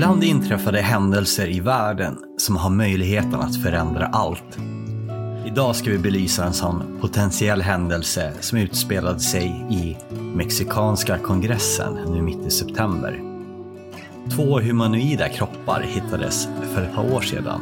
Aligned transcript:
Ibland 0.00 0.24
inträffar 0.24 0.72
det 0.72 0.80
händelser 0.80 1.48
i 1.48 1.60
världen 1.60 2.18
som 2.36 2.56
har 2.56 2.70
möjligheten 2.70 3.34
att 3.34 3.62
förändra 3.62 4.06
allt. 4.06 4.58
Idag 5.46 5.76
ska 5.76 5.90
vi 5.90 5.98
belysa 5.98 6.44
en 6.44 6.52
sån 6.52 6.98
potentiell 7.00 7.62
händelse 7.62 8.32
som 8.40 8.58
utspelade 8.58 9.20
sig 9.20 9.66
i 9.70 9.96
mexikanska 10.36 11.18
kongressen 11.18 11.98
nu 12.06 12.22
mitt 12.22 12.46
i 12.46 12.50
september. 12.50 13.20
Två 14.36 14.60
humanoida 14.60 15.28
kroppar 15.28 15.80
hittades 15.80 16.48
för 16.74 16.82
ett 16.82 16.94
par 16.94 17.14
år 17.14 17.20
sedan 17.20 17.60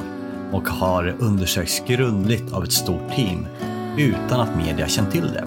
och 0.52 0.68
har 0.68 1.14
undersökts 1.18 1.82
grundligt 1.86 2.52
av 2.52 2.64
ett 2.64 2.72
stort 2.72 3.14
team 3.16 3.46
utan 3.96 4.40
att 4.40 4.56
media 4.56 4.88
känt 4.88 5.12
till 5.12 5.28
det. 5.32 5.44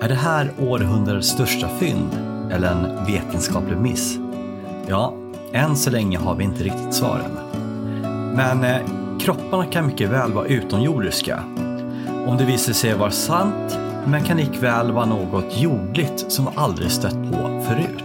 Är 0.00 0.08
det 0.08 0.14
här 0.14 0.52
århundradets 0.58 1.28
största 1.28 1.68
fynd 1.68 2.10
eller 2.50 2.70
en 2.72 3.06
vetenskaplig 3.06 3.76
miss? 3.76 4.18
Ja, 4.88 5.14
än 5.54 5.76
så 5.76 5.90
länge 5.90 6.18
har 6.18 6.34
vi 6.34 6.44
inte 6.44 6.64
riktigt 6.64 6.94
svaren. 6.94 7.38
Men 8.36 8.64
eh, 8.64 8.80
kropparna 9.20 9.66
kan 9.66 9.86
mycket 9.86 10.10
väl 10.10 10.32
vara 10.32 10.46
utomjordiska. 10.46 11.44
Om 12.26 12.36
det 12.38 12.44
visar 12.44 12.72
sig 12.72 12.94
vara 12.94 13.10
sant, 13.10 13.78
men 14.06 14.24
kan 14.24 14.36
likväl 14.36 14.92
vara 14.92 15.04
något 15.04 15.60
jordligt 15.60 16.32
som 16.32 16.48
aldrig 16.54 16.90
stött 16.90 17.32
på 17.32 17.64
förut. 17.68 18.04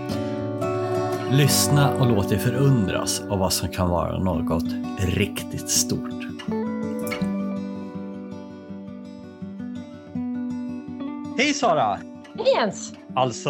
Lyssna 1.31 1.93
och 1.93 2.07
låt 2.07 2.29
dig 2.29 2.39
förundras 2.39 3.21
av 3.29 3.39
vad 3.39 3.53
som 3.53 3.69
kan 3.69 3.89
vara 3.89 4.17
något 4.17 4.63
riktigt 4.97 5.69
stort. 5.69 6.09
Hej 11.37 11.53
Sara! 11.53 11.99
Hej 12.37 12.53
Jens! 12.55 12.93
Alltså, 13.15 13.49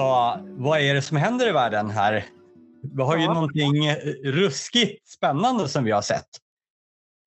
vad 0.58 0.80
är 0.80 0.94
det 0.94 1.02
som 1.02 1.18
händer 1.18 1.50
i 1.50 1.52
världen 1.52 1.90
här? 1.90 2.26
Vi 2.82 3.04
har 3.04 3.18
ju 3.18 3.24
Ja. 3.24 3.34
någonting 3.34 3.86
eh, 3.86 3.96
ruskigt 4.24 5.08
spännande 5.08 5.68
som 5.68 5.84
vi 5.84 5.92
har 5.92 6.02
sett. 6.02 6.28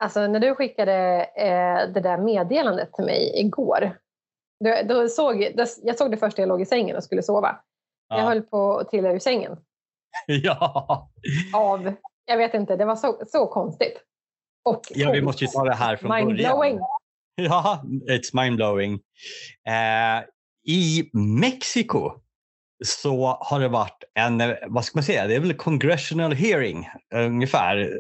Alltså 0.05 0.27
när 0.27 0.41
du 0.41 0.55
skickade 0.55 1.25
eh, 1.37 1.93
det 1.95 2.01
där 2.01 2.19
meddelandet 2.19 2.93
till 2.93 3.05
mig 3.05 3.33
igår. 3.41 3.99
Då, 4.65 4.95
då 4.95 5.09
såg, 5.09 5.53
då, 5.57 5.65
jag 5.83 5.99
såg 5.99 6.11
det 6.11 6.17
först 6.17 6.37
när 6.39 6.43
jag 6.43 6.49
låg 6.49 6.63
i 6.63 6.67
sängen 6.67 6.97
och 6.97 7.05
skulle 7.05 7.23
sova. 7.23 7.59
Jag 8.09 8.19
Ja. 8.19 8.25
höll 8.25 8.43
på 8.43 8.79
att 8.79 8.91
trilla 8.91 9.13
ur 9.13 9.19
sängen. 9.19 9.57
ja. 10.27 11.11
Av, 11.55 11.95
jag 12.25 12.37
vet 12.37 12.55
inte, 12.55 12.77
det 12.77 12.85
var 12.85 12.97
så, 12.97 13.23
så 13.27 13.47
konstigt. 13.47 14.01
Och 14.65 14.81
ja, 14.91 15.11
vi 15.13 15.23
måste 15.23 15.45
ju 15.45 15.49
ta 15.49 15.65
det 15.65 15.75
här 15.75 15.97
från 15.97 16.09
början. 16.09 16.27
Mindblowing. 16.27 16.79
Ja, 17.35 17.83
it's 18.11 18.31
mindblowing. 18.43 18.93
Eh, 19.69 20.25
I 20.75 21.11
Mexiko 21.41 22.13
så 22.85 23.39
har 23.41 23.61
det 23.61 23.69
varit 23.69 24.05
en, 24.15 24.43
vad 24.69 24.85
ska 24.85 24.99
man 24.99 25.05
säga, 25.05 25.27
det 25.27 25.35
är 25.35 25.41
väl 25.41 25.55
congressional 25.55 26.33
hearing 26.33 26.89
ungefär 27.15 27.91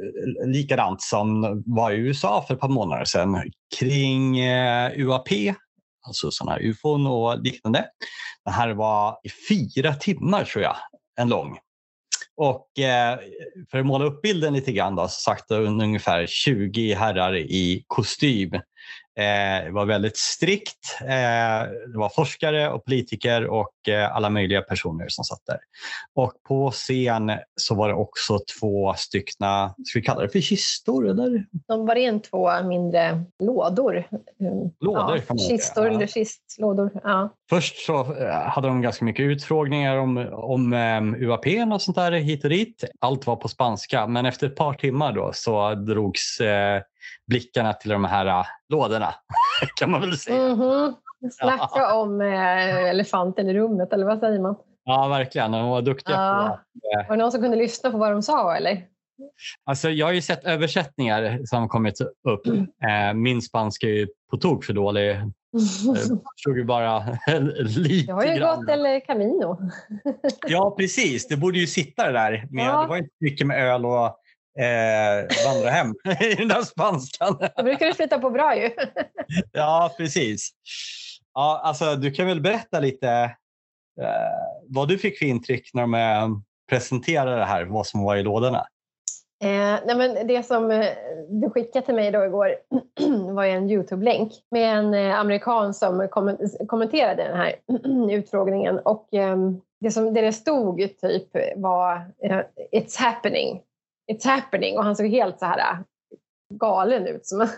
likadant 0.46 1.02
som 1.02 1.62
var 1.66 1.90
i 1.90 1.96
USA 1.96 2.44
för 2.46 2.54
ett 2.54 2.60
par 2.60 2.68
månader 2.68 3.04
sedan 3.04 3.50
kring 3.78 4.38
eh, 4.38 4.92
UAP, 4.96 5.28
alltså 6.06 6.30
sådana 6.30 6.52
här 6.52 6.62
ufon 6.62 7.06
och 7.06 7.42
liknande. 7.42 7.84
Det 8.44 8.50
här 8.50 8.70
var 8.70 9.18
i 9.22 9.28
fyra 9.48 9.94
timmar 9.94 10.44
tror 10.44 10.64
jag, 10.64 10.76
en 11.20 11.28
lång. 11.28 11.58
Och 12.36 12.78
eh, 12.78 13.18
för 13.70 13.78
att 13.78 13.86
måla 13.86 14.04
upp 14.04 14.22
bilden 14.22 14.54
lite 14.54 14.72
grann 14.72 14.94
då, 14.94 15.08
så 15.08 15.20
sagt 15.20 15.50
ungefär 15.50 16.26
20 16.26 16.94
herrar 16.94 17.36
i 17.36 17.84
kostym 17.86 18.50
det 19.14 19.70
var 19.72 19.84
väldigt 19.86 20.16
strikt. 20.16 20.98
Eh, 21.00 21.08
det 21.92 21.98
var 21.98 22.08
forskare 22.08 22.70
och 22.70 22.84
politiker 22.84 23.46
och 23.46 23.88
eh, 23.88 24.16
alla 24.16 24.30
möjliga 24.30 24.62
personer 24.62 25.08
som 25.08 25.24
satt 25.24 25.46
där. 25.46 25.58
Och 26.14 26.32
på 26.48 26.70
scen 26.70 27.32
så 27.56 27.74
var 27.74 27.88
det 27.88 27.94
också 27.94 28.38
två 28.60 28.94
styckna, 28.96 29.74
ska 29.84 29.98
vi 29.98 30.02
kalla 30.04 30.20
det 30.20 30.28
för 30.28 30.40
kistor? 30.40 31.08
Eller? 31.08 31.46
De 31.68 31.86
var 31.86 31.94
in 31.94 32.20
två 32.20 32.62
mindre 32.62 33.24
lådor. 33.42 34.08
Mm, 34.40 34.70
Lådor 34.80 35.16
ja, 35.16 35.22
kan 35.22 35.24
man 35.28 35.38
säga, 35.38 35.58
Kistor 35.58 35.90
eller 35.90 36.06
kistlådor. 36.06 36.90
Ja. 37.04 37.34
Först 37.50 37.76
så 37.86 38.14
eh, 38.14 38.34
hade 38.34 38.68
de 38.68 38.82
ganska 38.82 39.04
mycket 39.04 39.22
utfrågningar 39.22 39.96
om, 39.96 40.28
om 40.32 40.72
eh, 40.72 41.22
UAP 41.22 41.46
och 41.72 41.82
sånt 41.82 41.96
där 41.96 42.12
hit 42.12 42.44
och 42.44 42.50
dit. 42.50 42.84
Allt 43.00 43.26
var 43.26 43.36
på 43.36 43.48
spanska, 43.48 44.06
men 44.06 44.26
efter 44.26 44.46
ett 44.46 44.56
par 44.56 44.74
timmar 44.74 45.12
då 45.12 45.30
så 45.34 45.74
drogs 45.74 46.40
eh, 46.40 46.82
blickarna 47.26 47.72
till 47.72 47.90
de 47.90 48.04
här 48.04 48.26
eh, 48.26 48.44
lådorna 49.02 49.14
kan 49.76 49.90
man 49.90 50.00
väl 50.00 50.18
säga. 50.18 50.54
Mhm. 50.54 50.94
Snacka 51.40 51.94
om 51.94 52.20
eh, 52.20 52.76
elefanten 52.90 53.48
i 53.48 53.54
rummet, 53.54 53.92
eller 53.92 54.06
vad 54.06 54.18
säger 54.18 54.40
man? 54.40 54.56
Ja, 54.84 55.08
verkligen. 55.08 55.52
De 55.52 55.68
var 55.68 55.82
duktiga 55.82 56.16
på 56.16 56.22
Ja. 56.22 56.58
Var 57.08 57.16
det 57.16 57.22
någon 57.22 57.32
som 57.32 57.40
kunde 57.40 57.56
lyssna 57.56 57.90
på 57.90 57.98
vad 57.98 58.12
de 58.12 58.22
sa 58.22 58.56
eller? 58.56 58.82
Alltså, 59.64 59.90
jag 59.90 60.06
har 60.06 60.12
ju 60.12 60.22
sett 60.22 60.44
översättningar 60.44 61.40
som 61.44 61.68
kommit 61.68 62.00
upp. 62.00 62.46
Eh, 62.46 63.14
min 63.14 63.42
spanska 63.42 63.86
är 63.86 63.90
ju 63.90 64.06
på 64.30 64.36
tok 64.36 64.64
för 64.64 64.72
dålig. 64.72 65.16
Jag 65.86 65.96
förstod 66.36 66.56
ju 66.56 66.64
bara 66.64 66.98
lite 67.60 68.04
Jag 68.08 68.14
har 68.14 68.24
ju 68.24 68.34
grann. 68.34 68.60
gått 68.60 68.68
El 68.70 69.00
Camino. 69.06 69.58
Ja, 70.46 70.74
precis. 70.78 71.28
Det 71.28 71.36
borde 71.36 71.58
ju 71.58 71.66
sitta 71.66 72.06
det 72.06 72.12
där. 72.12 72.46
Med, 72.50 72.66
Ja. 72.66 72.82
Det 72.82 72.88
var 72.88 72.96
inte 72.96 73.10
mycket 73.20 73.46
med 73.46 73.66
öl 73.66 73.86
och 73.86 74.16
eh, 74.58 75.46
vandra 75.46 75.70
hem 75.70 75.94
i 76.20 76.34
den 76.34 76.48
där 76.48 76.62
spanskan. 76.62 77.36
Då 77.56 77.62
brukar 77.62 77.86
det 77.86 77.94
flytta 77.94 78.18
på 78.18 78.30
bra 78.30 78.56
ju. 78.56 78.70
Ja, 79.52 79.94
precis. 79.96 80.50
Ja, 81.34 81.60
alltså, 81.64 81.96
du 81.96 82.10
kan 82.10 82.26
väl 82.26 82.40
berätta 82.40 82.80
lite 82.80 83.08
eh, 84.00 84.08
vad 84.68 84.88
du 84.88 84.98
fick 84.98 85.18
för 85.18 85.26
intryck 85.26 85.70
när 85.74 85.82
de 85.82 85.94
eh, 85.94 86.28
presenterade 86.70 87.36
det 87.36 87.44
här, 87.44 87.64
vad 87.64 87.86
som 87.86 88.02
var 88.02 88.16
i 88.16 88.22
lådorna. 88.22 88.66
Eh, 89.42 89.78
nej 89.86 89.96
men 89.96 90.26
det 90.26 90.42
som 90.42 90.70
eh, 90.70 90.86
du 91.28 91.50
skickade 91.50 91.86
till 91.86 91.94
mig 91.94 92.10
då 92.10 92.24
igår 92.24 92.54
var 93.34 93.44
en 93.44 93.70
Youtube-länk 93.70 94.32
med 94.50 94.78
en 94.78 94.94
eh, 94.94 95.20
amerikan 95.20 95.74
som 95.74 96.08
kom, 96.08 96.36
kommenterade 96.66 97.22
den 97.22 97.36
här 97.36 97.54
utfrågningen. 98.18 98.78
Och 98.78 99.14
eh, 99.14 99.36
det, 99.80 99.90
som, 99.90 100.14
det 100.14 100.20
det 100.20 100.32
stod 100.32 100.78
typ 100.78 101.28
var 101.56 101.94
eh, 102.22 102.40
It's 102.72 102.98
happening. 102.98 103.62
It's 104.12 104.26
happening. 104.26 104.78
Och 104.78 104.84
han 104.84 104.96
såg 104.96 105.06
helt 105.06 105.38
så 105.38 105.44
här 105.44 105.58
eh, 105.58 105.78
galen 106.58 107.06
ut. 107.06 107.26
Som, 107.26 107.48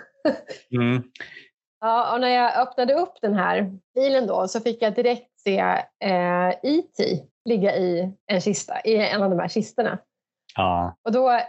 Mm. 0.70 1.02
ja, 1.80 2.14
och 2.14 2.20
när 2.20 2.28
jag 2.28 2.56
öppnade 2.56 2.94
upp 2.94 3.14
den 3.22 3.34
här 3.34 3.78
filen 3.94 4.26
då 4.26 4.48
så 4.48 4.60
fick 4.60 4.82
jag 4.82 4.94
direkt 4.94 5.40
se 5.40 5.58
eh, 6.04 6.48
E.T. 6.48 7.04
ligga 7.44 7.76
i 7.76 8.12
en 8.26 8.40
kista, 8.40 8.80
i 8.84 8.96
en 8.96 9.22
av 9.22 9.30
de 9.30 9.38
här 9.38 9.48
kistorna. 9.48 9.98
Ja. 10.56 10.96
Och 11.04 11.12
då, 11.12 11.40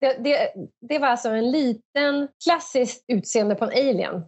det, 0.00 0.16
det, 0.24 0.52
det 0.80 0.98
var 0.98 1.08
alltså 1.08 1.28
en 1.28 1.50
liten 1.50 2.28
klassiskt 2.44 3.04
utseende 3.08 3.54
på 3.54 3.64
en 3.64 3.70
alien. 3.70 4.24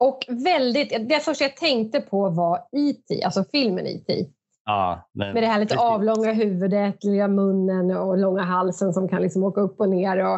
Och 0.00 0.24
väldigt, 0.28 1.08
det 1.08 1.20
första 1.20 1.44
jag 1.44 1.56
tänkte 1.56 2.00
på 2.00 2.28
var 2.28 2.58
E.T., 2.58 3.22
alltså 3.24 3.44
filmen 3.44 3.86
E.T. 3.86 4.26
Ja, 4.68 5.08
men- 5.12 5.34
Med 5.34 5.42
det 5.42 5.46
här 5.46 5.58
lite 5.60 5.74
precis. 5.74 5.90
avlånga 5.90 6.32
huvudet, 6.32 7.04
lilla 7.04 7.28
munnen 7.28 7.96
och 7.96 8.18
långa 8.18 8.42
halsen 8.42 8.92
som 8.92 9.08
kan 9.08 9.22
liksom 9.22 9.42
åka 9.44 9.60
upp 9.60 9.80
och 9.80 9.88
ner. 9.88 10.18
Och, 10.24 10.34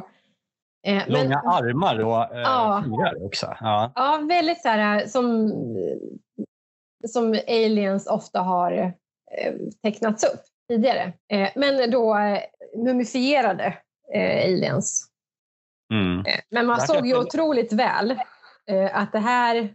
eh, 0.87 1.03
men- 1.09 1.23
Långa 1.23 1.37
armar 1.41 1.99
och 2.05 2.35
eh, 2.37 2.41
Ja. 2.41 2.81
fingrar 2.85 3.25
också. 3.27 3.47
Ja. 3.61 3.93
Ja, 3.95 4.21
väldigt 4.29 4.63
så 4.63 4.69
här 4.69 5.07
som, 5.07 5.53
som 7.09 7.39
aliens 7.49 8.07
ofta 8.07 8.41
har 8.41 8.73
eh, 8.73 9.55
tecknats 9.83 10.25
upp 10.25 10.41
tidigare. 10.69 11.13
Eh, 11.33 11.49
men 11.57 11.91
då 11.91 12.19
eh, 12.19 12.41
mumifierade 12.77 13.65
eh, 14.15 14.45
aliens. 14.45 15.07
Mm. 15.93 16.19
Eh, 16.27 16.41
Men 16.51 16.67
man 16.67 16.81
såg 16.81 17.07
ju 17.07 17.19
otroligt 17.19 17.73
väl 17.73 18.11
eh, 18.67 18.97
att 19.01 19.13
det 19.13 19.19
här, 19.19 19.75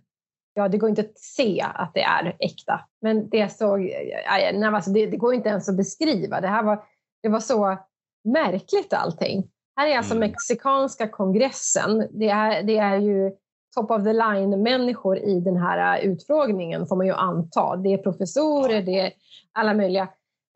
ja 0.55 0.67
det 0.67 0.77
går 0.77 0.89
inte 0.89 1.01
att 1.01 1.17
se 1.17 1.65
att 1.73 1.91
det 1.93 2.01
är 2.01 2.35
äkta. 2.39 2.81
Men 3.01 3.29
det 3.29 3.49
såg, 3.49 3.79
nej, 3.79 4.63
alltså 4.63 4.91
det, 4.91 5.05
det 5.05 5.17
går 5.17 5.33
inte 5.33 5.49
ens 5.49 5.69
att 5.69 5.77
beskriva. 5.77 6.41
Det 6.41 6.47
här 6.47 6.63
var, 6.63 6.83
det 7.23 7.29
var 7.29 7.39
så 7.39 7.77
märkligt 8.23 8.93
allting. 8.93 9.49
Här 9.75 9.87
är 9.87 9.97
alltså 9.97 10.13
Mm. 10.13 10.29
mexikanska 10.29 11.07
kongressen. 11.07 12.07
Det 12.11 12.29
är, 12.29 12.63
det 12.63 12.77
är 12.77 12.97
ju 12.97 13.31
top 13.75 13.91
of 13.91 14.03
the 14.03 14.13
line 14.13 14.63
människor 14.63 15.17
i 15.17 15.39
den 15.39 15.57
här 15.57 15.99
utfrågningen 15.99 16.87
får 16.87 16.95
man 16.95 17.05
ju 17.05 17.13
anta. 17.13 17.75
Det 17.75 17.93
är 17.93 17.97
professorer, 17.97 18.81
det 18.81 18.99
är 18.99 19.11
alla 19.53 19.73
möjliga 19.73 20.07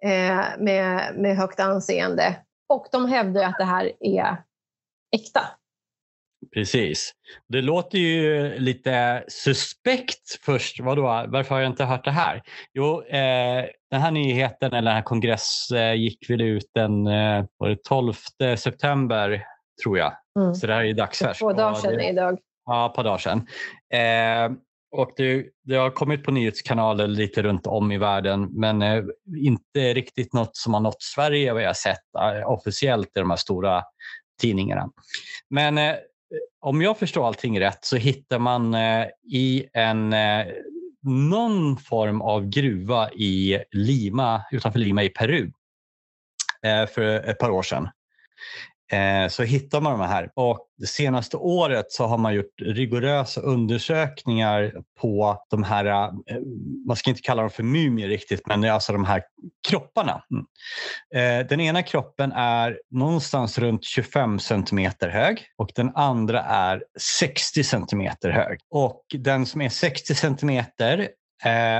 eh, 0.03 0.45
med, 0.59 1.13
med 1.17 1.37
högt 1.37 1.59
anseende. 1.59 2.35
Och 2.69 2.87
de 2.91 3.05
hävdar 3.05 3.43
att 3.43 3.57
det 3.57 3.63
här 3.63 3.91
är 3.99 4.37
äkta. 5.11 5.41
Precis. 6.53 7.11
Det 7.49 7.61
låter 7.61 7.97
ju 7.97 8.59
lite 8.59 9.23
suspekt 9.27 10.39
först. 10.45 10.79
Vadå? 10.79 11.01
Varför 11.27 11.55
har 11.55 11.61
jag 11.61 11.69
inte 11.71 11.83
hört 11.85 12.05
det 12.05 12.11
här? 12.11 12.41
Jo, 12.73 13.01
eh, 13.03 13.65
den 13.91 14.01
här 14.01 14.11
nyheten, 14.11 14.73
eller 14.73 14.81
den 14.91 14.95
här 14.95 15.01
kongress 15.01 15.71
eh, 15.71 15.93
gick 15.93 16.29
väl 16.29 16.41
ut 16.41 16.65
den 16.73 17.07
eh, 17.07 17.45
var 17.57 17.69
det 17.69 17.83
12 17.83 18.13
september, 18.57 19.43
tror 19.83 19.97
jag. 19.97 20.13
Mm. 20.39 20.55
Så 20.55 20.67
det 20.67 20.73
här 20.73 20.81
är 20.81 20.85
ju 20.85 20.93
dagsfärskt. 20.93 21.39
två 21.39 21.53
dagar 21.53 21.75
sedan 21.75 21.97
det- 21.97 22.09
idag. 22.09 22.39
Ja, 22.65 22.85
ett 22.89 22.93
par 22.95 23.03
dagar 23.03 23.17
sedan. 23.17 23.47
Eh, 23.93 24.57
Och 24.91 25.11
det, 25.17 25.45
det, 25.63 25.75
har 25.75 25.89
kommit 25.89 26.23
på 26.23 26.31
nyhetskanaler 26.31 27.07
lite 27.07 27.41
runt 27.41 27.67
om 27.67 27.91
i 27.91 27.97
världen 27.97 28.49
men 28.51 28.81
eh, 28.81 29.03
inte 29.37 29.93
riktigt 29.93 30.33
något 30.33 30.55
som 30.57 30.73
har 30.73 30.81
nått 30.81 31.01
Sverige 31.01 31.53
vad 31.53 31.61
jag 31.63 31.69
har 31.69 31.73
sett 31.73 31.99
eh, 32.19 32.49
officiellt 32.51 33.07
i 33.07 33.19
de 33.19 33.29
här 33.29 33.37
stora 33.37 33.83
tidningarna. 34.41 34.89
Men 35.49 35.77
om 36.61 36.81
jag 36.81 36.97
förstår 36.97 37.27
allting 37.27 37.59
rätt 37.59 37.85
så 37.85 37.97
hittar 37.97 38.39
man 38.39 38.73
eh, 38.73 39.05
i 39.31 39.69
en 39.73 40.13
eh, 40.13 40.45
någon 41.01 41.77
form 41.77 42.21
av 42.21 42.45
gruva 42.49 43.11
i 43.11 43.63
Lima, 43.71 44.43
utanför 44.51 44.79
Lima 44.79 45.03
i 45.03 45.09
Peru 45.09 45.51
eh, 46.65 46.85
för 46.87 47.29
ett 47.29 47.39
par 47.39 47.49
år 47.49 47.63
sedan. 47.63 47.89
Eh, 48.91 49.27
så 49.27 49.43
hittar 49.43 49.81
man 49.81 49.99
de 49.99 50.07
här 50.07 50.29
och 50.35 50.67
det 50.77 50.87
senaste 50.87 51.37
året 51.37 51.91
så 51.91 52.05
har 52.05 52.17
man 52.17 52.33
gjort 52.33 52.61
rigorösa 52.61 53.41
undersökningar 53.41 54.73
på 54.99 55.43
de 55.49 55.63
här, 55.63 55.85
eh, 55.85 56.37
man 56.87 56.97
ska 56.97 57.09
inte 57.09 57.21
kalla 57.21 57.41
dem 57.41 57.51
för 57.51 57.63
mumier 57.63 58.07
riktigt, 58.07 58.47
men 58.47 58.61
det 58.61 58.67
är 58.67 58.71
alltså 58.71 58.93
de 58.93 59.05
här 59.05 59.23
kropparna. 59.67 60.23
Mm. 60.31 60.45
Eh, 61.15 61.47
den 61.47 61.59
ena 61.59 61.83
kroppen 61.83 62.31
är 62.31 62.79
någonstans 62.91 63.57
runt 63.57 63.85
25 63.85 64.39
centimeter 64.39 65.09
hög 65.09 65.45
och 65.57 65.71
den 65.75 65.95
andra 65.95 66.43
är 66.43 66.83
60 66.99 67.63
centimeter 67.63 68.29
hög. 68.29 68.59
Och 68.69 69.03
den 69.13 69.45
som 69.45 69.61
är 69.61 69.69
60 69.69 70.15
centimeter 70.15 71.09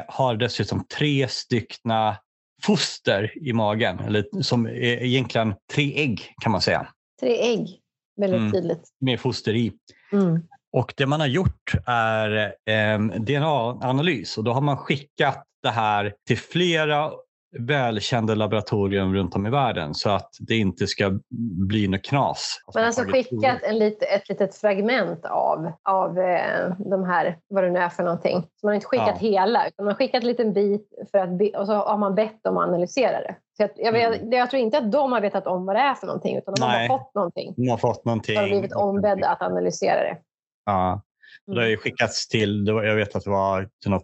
har 0.08 0.36
dessutom 0.36 0.86
tre 0.98 1.28
styckna 1.28 2.18
foster 2.64 3.48
i 3.48 3.54
magen, 3.54 4.00
eller 4.00 4.42
som 4.42 4.66
är 4.66 5.04
egentligen 5.04 5.54
tre 5.74 6.02
ägg 6.02 6.34
kan 6.42 6.52
man 6.52 6.62
säga. 6.62 6.88
Tre 7.20 7.52
ägg, 7.54 7.80
väldigt 8.18 8.40
mm. 8.40 8.52
tydligt. 8.52 8.90
Med 9.00 9.20
foster 9.20 9.56
i. 9.56 9.74
Mm. 10.12 10.42
Och 10.72 10.94
det 10.98 11.06
man 11.06 11.20
har 11.20 11.28
gjort 11.28 11.74
är 11.86 12.56
en 12.66 13.26
DNA-analys 13.26 14.38
och 14.38 14.44
då 14.44 14.54
har 14.54 14.62
man 14.62 14.78
skickat 14.78 15.46
det 15.64 15.70
här 15.70 16.14
till 16.28 16.38
flera 16.38 17.12
välkända 17.58 18.36
laboratorium 18.36 19.14
runt 19.14 19.36
om 19.36 19.48
i 19.48 19.50
världen 19.50 19.94
så 19.94 20.10
att 20.10 20.30
det 20.40 20.58
inte 20.58 20.88
ska 20.88 21.20
bli 21.68 21.88
något 21.88 22.04
knas. 22.04 22.62
Man 22.74 22.82
har 22.82 22.88
alltså 22.88 23.04
skickat 23.04 23.64
en 23.64 23.80
lit, 23.80 24.04
ett 24.04 24.30
litet 24.30 24.56
fragment 24.56 25.26
av, 25.26 25.72
av 25.84 26.20
eh, 26.20 26.74
de 26.78 27.04
här, 27.04 27.38
vad 27.50 27.64
det 27.64 27.70
nu 27.70 27.80
är 27.80 27.90
för 27.90 28.04
någonting. 28.04 28.42
Så 28.42 28.68
man 28.68 28.70
har 28.70 28.76
inte 28.76 28.88
skickat 28.88 29.18
ja. 29.22 29.30
hela 29.30 29.68
utan 29.68 29.86
man 29.86 29.92
har 29.92 29.98
skickat 29.98 30.24
en 30.24 30.28
liten 30.28 30.54
bit 30.54 30.90
för 31.12 31.18
att, 31.18 31.56
och 31.60 31.66
så 31.66 31.74
har 31.74 31.98
man 31.98 32.16
bett 32.16 32.44
dem 32.44 32.58
att 32.58 32.68
analysera 32.68 33.22
det. 33.22 33.36
Så 33.58 33.64
jag, 33.64 33.70
jag, 33.76 34.16
mm. 34.16 34.32
jag, 34.32 34.50
tror 34.50 34.62
inte 34.62 34.78
att 34.78 34.92
de 34.92 35.12
har 35.12 35.22
vetat 35.22 35.48
om 35.48 35.66
vad 35.66 35.76
det 35.76 35.80
är 35.80 35.94
för 35.94 36.08
någonting 36.08 36.38
utan 36.38 36.54
de 36.54 36.62
Nej. 36.62 36.88
har 36.88 36.98
fått 36.98 37.16
någonting. 37.16 37.54
De 37.58 37.70
har 37.70 37.78
fått 37.78 38.06
någonting. 38.06 38.36
De 38.36 38.42
har 38.42 38.48
blivit 38.48 38.74
ombedda 38.74 39.30
att 39.30 39.42
analysera 39.42 40.04
det. 40.04 40.18
Ja. 40.66 41.02
Det 41.46 41.56
har 41.56 41.62
ju 41.62 41.68
mm. 41.68 41.80
skickats 41.80 42.28
till, 42.28 42.68
jag 42.68 42.96
vet 42.96 43.16
att 43.16 43.24
det 43.24 43.30
var 43.30 43.70
till 43.82 43.92
något 43.92 44.04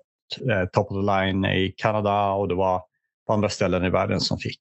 eh, 0.51 0.69
top 0.71 0.91
of 0.91 0.97
the 0.97 1.11
line 1.11 1.45
i 1.45 1.73
Kanada 1.77 2.31
och 2.31 2.47
det 2.47 2.55
var 2.55 2.81
på 3.27 3.33
andra 3.33 3.49
ställen 3.49 3.85
i 3.85 3.89
världen 3.89 4.19
som 4.19 4.37
fick. 4.37 4.59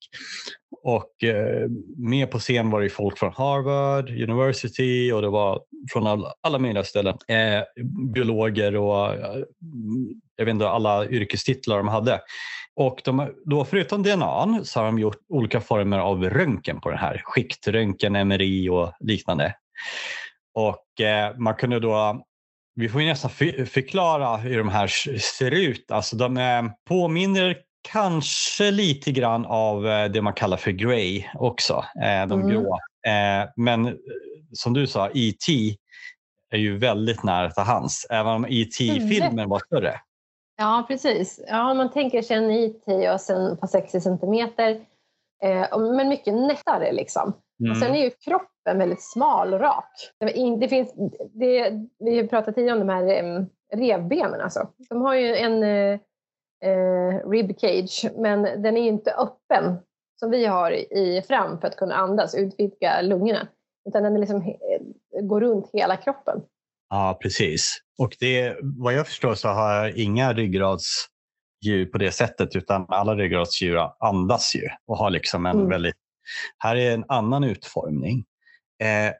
Och 0.82 1.25
eh, 1.25 1.69
med 1.96 2.31
på 2.31 2.38
scen 2.38 2.70
var 2.70 2.81
det 2.81 2.90
folk 2.90 3.19
från 3.19 3.32
Harvard 3.32 4.11
University 4.11 5.12
och 5.12 5.22
det 5.22 5.28
var 5.28 5.62
från 5.93 6.06
alla, 6.06 6.32
alla 6.40 6.58
möjliga 6.58 6.84
ställen. 6.84 7.16
Eh, 7.28 7.62
biologer 8.14 8.76
och 8.76 9.14
eh, 9.14 9.43
jag 10.37 10.44
vet 10.44 10.52
inte, 10.52 10.69
alla 10.69 11.06
yrkestitlar 11.06 11.76
de 11.76 11.88
hade. 11.88 12.20
Och 12.76 13.00
de, 13.05 13.32
då 13.44 13.64
förutom 13.64 14.02
DNA 14.02 14.61
så 14.64 14.81
har 14.81 14.87
de 14.87 14.99
gjort 14.99 15.19
olika 15.28 15.61
former 15.61 15.99
av 15.99 16.25
röntgen 16.25 16.81
på 16.81 16.90
den 16.90 16.99
här. 16.99 17.22
Skiktröntgen, 17.25 18.28
MRI 18.28 18.69
och 18.69 18.93
liknande. 19.00 19.55
Och 20.55 21.00
eh, 21.00 21.37
man 21.37 21.55
kunde 21.55 21.81
då 21.81 22.25
vi 22.76 22.88
får 22.88 22.99
nästan 22.99 23.31
förklara 23.66 24.37
hur 24.37 24.58
de 24.58 24.69
här 24.69 24.87
ser 25.19 25.50
ut. 25.50 25.90
Alltså 25.90 26.16
de 26.16 26.37
eh, 26.37 26.62
påminner 26.88 27.56
kanske 27.93 28.71
lite 28.71 29.13
grann 29.13 29.47
av 29.47 29.87
eh, 29.87 30.11
det 30.11 30.23
man 30.23 30.33
kallar 30.33 30.57
för 30.57 30.71
grey 30.71 31.25
också, 31.35 31.85
eh, 32.03 32.27
de 32.29 32.41
mm. 32.41 32.49
grå. 32.49 32.79
Eh, 33.07 33.49
men 33.57 33.99
som 34.53 34.73
du 34.73 34.87
sa, 34.87 35.09
E.T. 35.15 35.77
är 36.51 36.59
ju 36.59 36.79
väldigt 36.79 37.23
nära 37.23 37.51
till 37.51 37.63
hands, 37.63 38.07
även 38.11 38.33
om 38.33 38.45
E.T.-filmen 38.45 39.49
var 39.49 39.59
större. 39.59 40.01
Ja, 40.57 40.85
precis. 40.89 41.41
Ja, 41.49 41.75
man 41.75 41.91
tänker 41.91 42.23
sig 42.23 42.37
en 42.37 42.51
E.T. 42.51 43.11
och 43.11 43.21
sen 43.21 43.57
på 43.57 43.67
60 43.67 44.01
centimeter, 44.01 44.81
men 45.97 46.09
mycket 46.09 46.35
nättare 46.35 46.93
liksom. 46.93 47.33
Mm. 47.61 47.73
Och 47.73 47.77
sen 47.79 47.95
är 47.95 48.05
ju 48.05 48.11
kroppen 48.11 48.79
väldigt 48.79 49.03
smal 49.03 49.55
och 49.55 49.61
rak. 49.61 50.11
Det 50.61 50.69
finns, 50.69 50.95
det, 51.35 51.73
vi 51.99 52.29
pratade 52.29 52.53
tidigare 52.53 52.81
om 52.81 52.87
de 52.87 52.93
här 52.93 53.47
revbenen. 53.77 54.41
Alltså. 54.41 54.69
De 54.89 55.03
har 55.03 55.15
ju 55.15 55.37
en 55.37 55.63
eh, 56.64 57.31
ribcage, 57.31 58.05
men 58.16 58.62
den 58.62 58.76
är 58.76 58.88
inte 58.88 59.12
öppen 59.12 59.78
som 60.20 60.31
vi 60.31 60.46
har 60.46 60.70
i 60.70 61.22
fram 61.28 61.61
för 61.61 61.69
att 61.69 61.76
kunna 61.76 61.94
andas, 61.94 62.34
utvidga 62.34 63.00
lungorna. 63.02 63.49
Utan 63.88 64.02
den 64.02 64.20
liksom, 64.20 64.43
eh, 64.43 65.22
går 65.22 65.40
runt 65.40 65.70
hela 65.72 65.96
kroppen. 65.96 66.43
Ja, 66.90 67.19
precis. 67.22 67.78
Och 67.99 68.16
det, 68.20 68.56
vad 68.62 68.94
jag 68.94 69.06
förstår 69.06 69.34
så 69.34 69.49
har 69.49 69.99
inga 69.99 70.32
ryggradsdjur 70.32 71.87
på 71.93 71.99
det 71.99 72.12
sättet 72.12 72.56
utan 72.56 72.87
alla 72.88 73.14
ryggradsdjur 73.14 73.90
andas 73.99 74.55
ju 74.55 74.69
och 74.87 74.96
har 74.96 75.11
liksom 75.11 75.46
en 75.46 75.56
mm. 75.56 75.69
väldigt... 75.69 75.96
Här 76.58 76.76
är 76.76 76.94
en 76.94 77.05
annan 77.08 77.44
utformning. 77.44 78.25
Eh, 78.82 79.12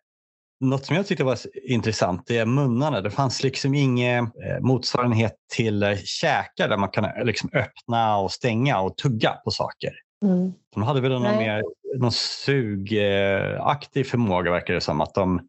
något 0.61 0.85
som 0.85 0.97
jag 0.97 1.06
tyckte 1.06 1.25
var 1.25 1.39
intressant 1.62 2.31
är 2.31 2.47
munnarna. 2.47 3.01
Det 3.01 3.11
fanns 3.11 3.43
liksom 3.43 3.75
ingen 3.75 4.25
eh, 4.25 4.61
motsvarighet 4.61 5.35
till 5.55 5.83
eh, 5.83 5.97
käkar 6.05 6.69
där 6.69 6.77
man 6.77 6.89
kan 6.89 7.05
eh, 7.05 7.25
liksom 7.25 7.51
öppna 7.53 8.17
och 8.17 8.33
stänga 8.33 8.81
och 8.81 8.97
tugga 8.97 9.33
på 9.45 9.51
saker. 9.51 9.93
Mm. 10.25 10.53
De 10.75 10.83
hade 10.83 11.01
väl 11.01 11.12
någon 11.12 11.37
mer 11.37 11.62
någon 11.97 12.12
sugaktig 12.12 14.06
förmåga 14.06 14.51
verkar 14.51 14.75
det 14.75 14.81
som. 14.81 15.01
Att 15.01 15.15
de 15.15 15.49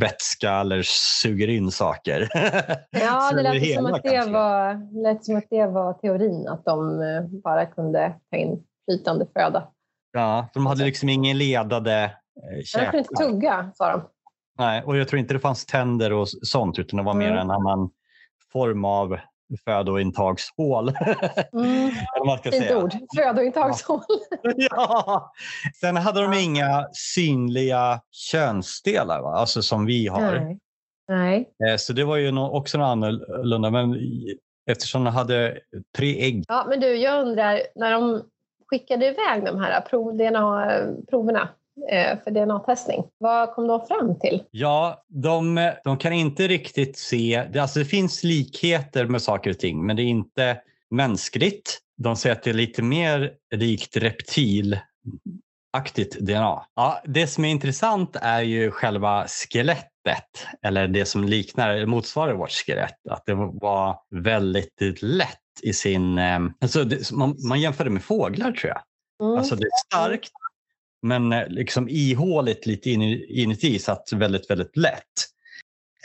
vätska 0.00 0.52
eller 0.52 0.82
suger 1.22 1.48
in 1.48 1.70
saker. 1.70 2.28
Ja, 2.90 3.32
det 3.32 3.42
lät, 3.42 3.74
som 3.74 3.86
att 3.86 4.02
det 4.02 4.30
var, 4.30 5.02
lät 5.02 5.24
som 5.24 5.36
att 5.36 5.46
det 5.50 5.66
var 5.66 5.92
teorin. 5.92 6.48
Att 6.48 6.64
de 6.64 7.00
bara 7.44 7.66
kunde 7.66 8.14
ta 8.30 8.36
in 8.36 8.62
flytande 8.84 9.26
föda. 9.36 9.68
Ja, 10.12 10.48
de 10.54 10.66
hade 10.66 10.84
liksom 10.84 11.08
ingen 11.08 11.38
ledade 11.38 12.12
käkar. 12.64 12.84
De 12.84 12.90
kunde 12.90 12.98
inte 12.98 13.14
tugga, 13.24 13.70
sa 13.74 13.92
de. 13.92 14.02
Nej, 14.58 14.82
och 14.82 14.96
jag 14.96 15.08
tror 15.08 15.20
inte 15.20 15.34
det 15.34 15.40
fanns 15.40 15.66
tänder 15.66 16.12
och 16.12 16.28
sånt 16.28 16.78
utan 16.78 16.96
det 16.96 17.02
var 17.02 17.14
mer 17.14 17.32
en 17.32 17.50
annan 17.50 17.90
form 18.52 18.84
av 18.84 19.18
födointagshål. 19.64 20.92
Mm. 21.52 21.90
Fint 22.42 22.70
ord, 22.70 22.92
födointagshål. 23.16 24.00
ja. 24.56 25.32
Sen 25.80 25.96
hade 25.96 26.22
de 26.22 26.32
inga 26.32 26.86
synliga 26.92 28.00
könsdelar, 28.10 29.22
va? 29.22 29.34
alltså 29.34 29.62
som 29.62 29.86
vi 29.86 30.06
har. 30.06 30.40
Nej. 30.40 30.58
Nej. 31.08 31.50
Eh, 31.68 31.76
så 31.76 31.92
det 31.92 32.04
var 32.04 32.16
ju 32.16 32.38
också 32.38 32.78
något 32.78 32.86
annorlunda. 32.86 33.70
Men 33.70 33.96
eftersom 34.70 35.04
de 35.04 35.14
hade 35.14 35.58
tre 35.96 36.24
ägg. 36.24 36.44
Ja, 36.48 36.66
men 36.68 36.80
du, 36.80 36.96
jag 36.96 37.26
undrar, 37.26 37.60
när 37.74 37.90
de 37.92 38.22
skickade 38.66 39.06
iväg 39.06 39.44
de 39.44 39.58
här 39.58 39.80
prov, 39.80 40.16
DNA-proverna 40.16 41.48
för 42.24 42.30
DNA-testning. 42.30 43.04
Vad 43.18 43.54
kom 43.54 43.66
de 43.66 43.86
fram 43.86 44.18
till? 44.18 44.42
Ja, 44.50 45.04
de, 45.08 45.70
de 45.84 45.96
kan 45.96 46.12
inte 46.12 46.48
riktigt 46.48 46.98
se... 46.98 47.48
Det, 47.52 47.58
alltså 47.58 47.78
det 47.78 47.84
finns 47.84 48.24
likheter 48.24 49.06
med 49.06 49.22
saker 49.22 49.50
och 49.50 49.58
ting, 49.58 49.86
men 49.86 49.96
det 49.96 50.02
är 50.02 50.06
inte 50.06 50.60
mänskligt. 50.90 51.78
De 51.96 52.16
säger 52.16 52.36
att 52.36 52.42
det 52.42 52.50
är 52.50 52.54
lite 52.54 52.82
mer 52.82 53.32
likt 53.54 53.96
reptilaktigt 53.96 54.80
DNA. 56.20 56.66
Ja, 56.74 57.02
det 57.04 57.26
som 57.26 57.44
är 57.44 57.48
intressant 57.48 58.16
är 58.20 58.40
ju 58.40 58.70
själva 58.70 59.26
skelettet 59.26 60.46
eller 60.62 60.88
det 60.88 61.04
som 61.04 61.24
liknar, 61.24 61.86
motsvarar 61.86 62.34
vårt 62.34 62.50
skelett. 62.50 63.06
Att 63.10 63.26
det 63.26 63.34
var 63.34 63.98
väldigt 64.10 65.02
lätt 65.02 65.36
i 65.62 65.72
sin... 65.72 66.18
Eh, 66.18 66.38
alltså 66.60 66.84
det, 66.84 67.12
man, 67.12 67.36
man 67.48 67.60
jämför 67.60 67.84
det 67.84 67.90
med 67.90 68.02
fåglar 68.02 68.52
tror 68.52 68.72
jag. 68.72 68.82
Mm. 69.22 69.38
Alltså 69.38 69.56
det 69.56 69.66
är 69.66 69.86
starkt 69.86 70.30
men 71.02 71.32
eh, 71.32 71.48
liksom 71.48 71.88
ihåligt 71.88 72.66
lite 72.66 72.90
inuti 72.90 73.78
så 73.78 73.92
att 73.92 74.12
väldigt, 74.12 74.50
väldigt 74.50 74.76
lätt. 74.76 75.04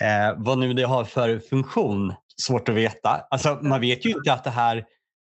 Eh, 0.02 0.36
vad 0.38 0.58
nu 0.58 0.74
det 0.74 0.84
har 0.84 1.04
för 1.04 1.40
funktion, 1.40 2.14
svårt 2.42 2.70
att 2.70 2.76
veta. 2.76 3.22
Alltså, 3.30 3.60
man 3.62 3.82
vet 3.82 4.06
ju 4.06 4.10
inte 4.10 4.34
att 4.34 4.44
det 4.44 4.50
här, 4.50 4.86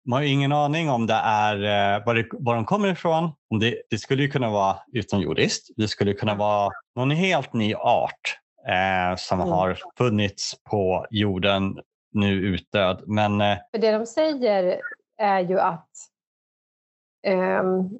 man 0.07 0.17
har 0.17 0.25
ingen 0.25 0.53
aning 0.53 0.91
om 0.91 1.07
det 1.07 1.21
är 1.25 1.57
eh, 1.57 2.05
var, 2.07 2.15
det, 2.15 2.27
var 2.33 2.55
de 2.55 2.65
kommer 2.65 2.93
ifrån. 2.93 3.31
Om 3.51 3.59
det, 3.59 3.83
det 3.91 3.99
skulle 3.99 4.23
ju 4.23 4.31
kunna 4.31 4.51
vara 4.51 4.77
utomjordiskt. 4.93 5.69
Det 5.77 5.89
skulle 5.89 6.13
kunna 6.13 6.35
vara 6.35 6.71
någon 6.97 7.11
helt 7.11 7.53
ny 7.53 7.75
art 7.75 8.39
eh, 8.69 9.17
som 9.17 9.41
mm. 9.41 9.53
har 9.53 9.79
funnits 9.99 10.55
på 10.71 11.07
jorden, 11.11 11.79
nu 12.13 12.33
utdöd. 12.33 13.03
Men, 13.07 13.41
eh, 13.41 13.57
för 13.71 13.79
det 13.79 13.91
de 13.91 14.07
säger 14.07 14.81
är 15.19 15.41
ju 15.41 15.61
att 15.61 15.89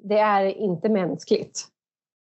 det 0.01 0.19
är 0.19 0.45
inte 0.45 0.89
mänskligt. 0.89 1.65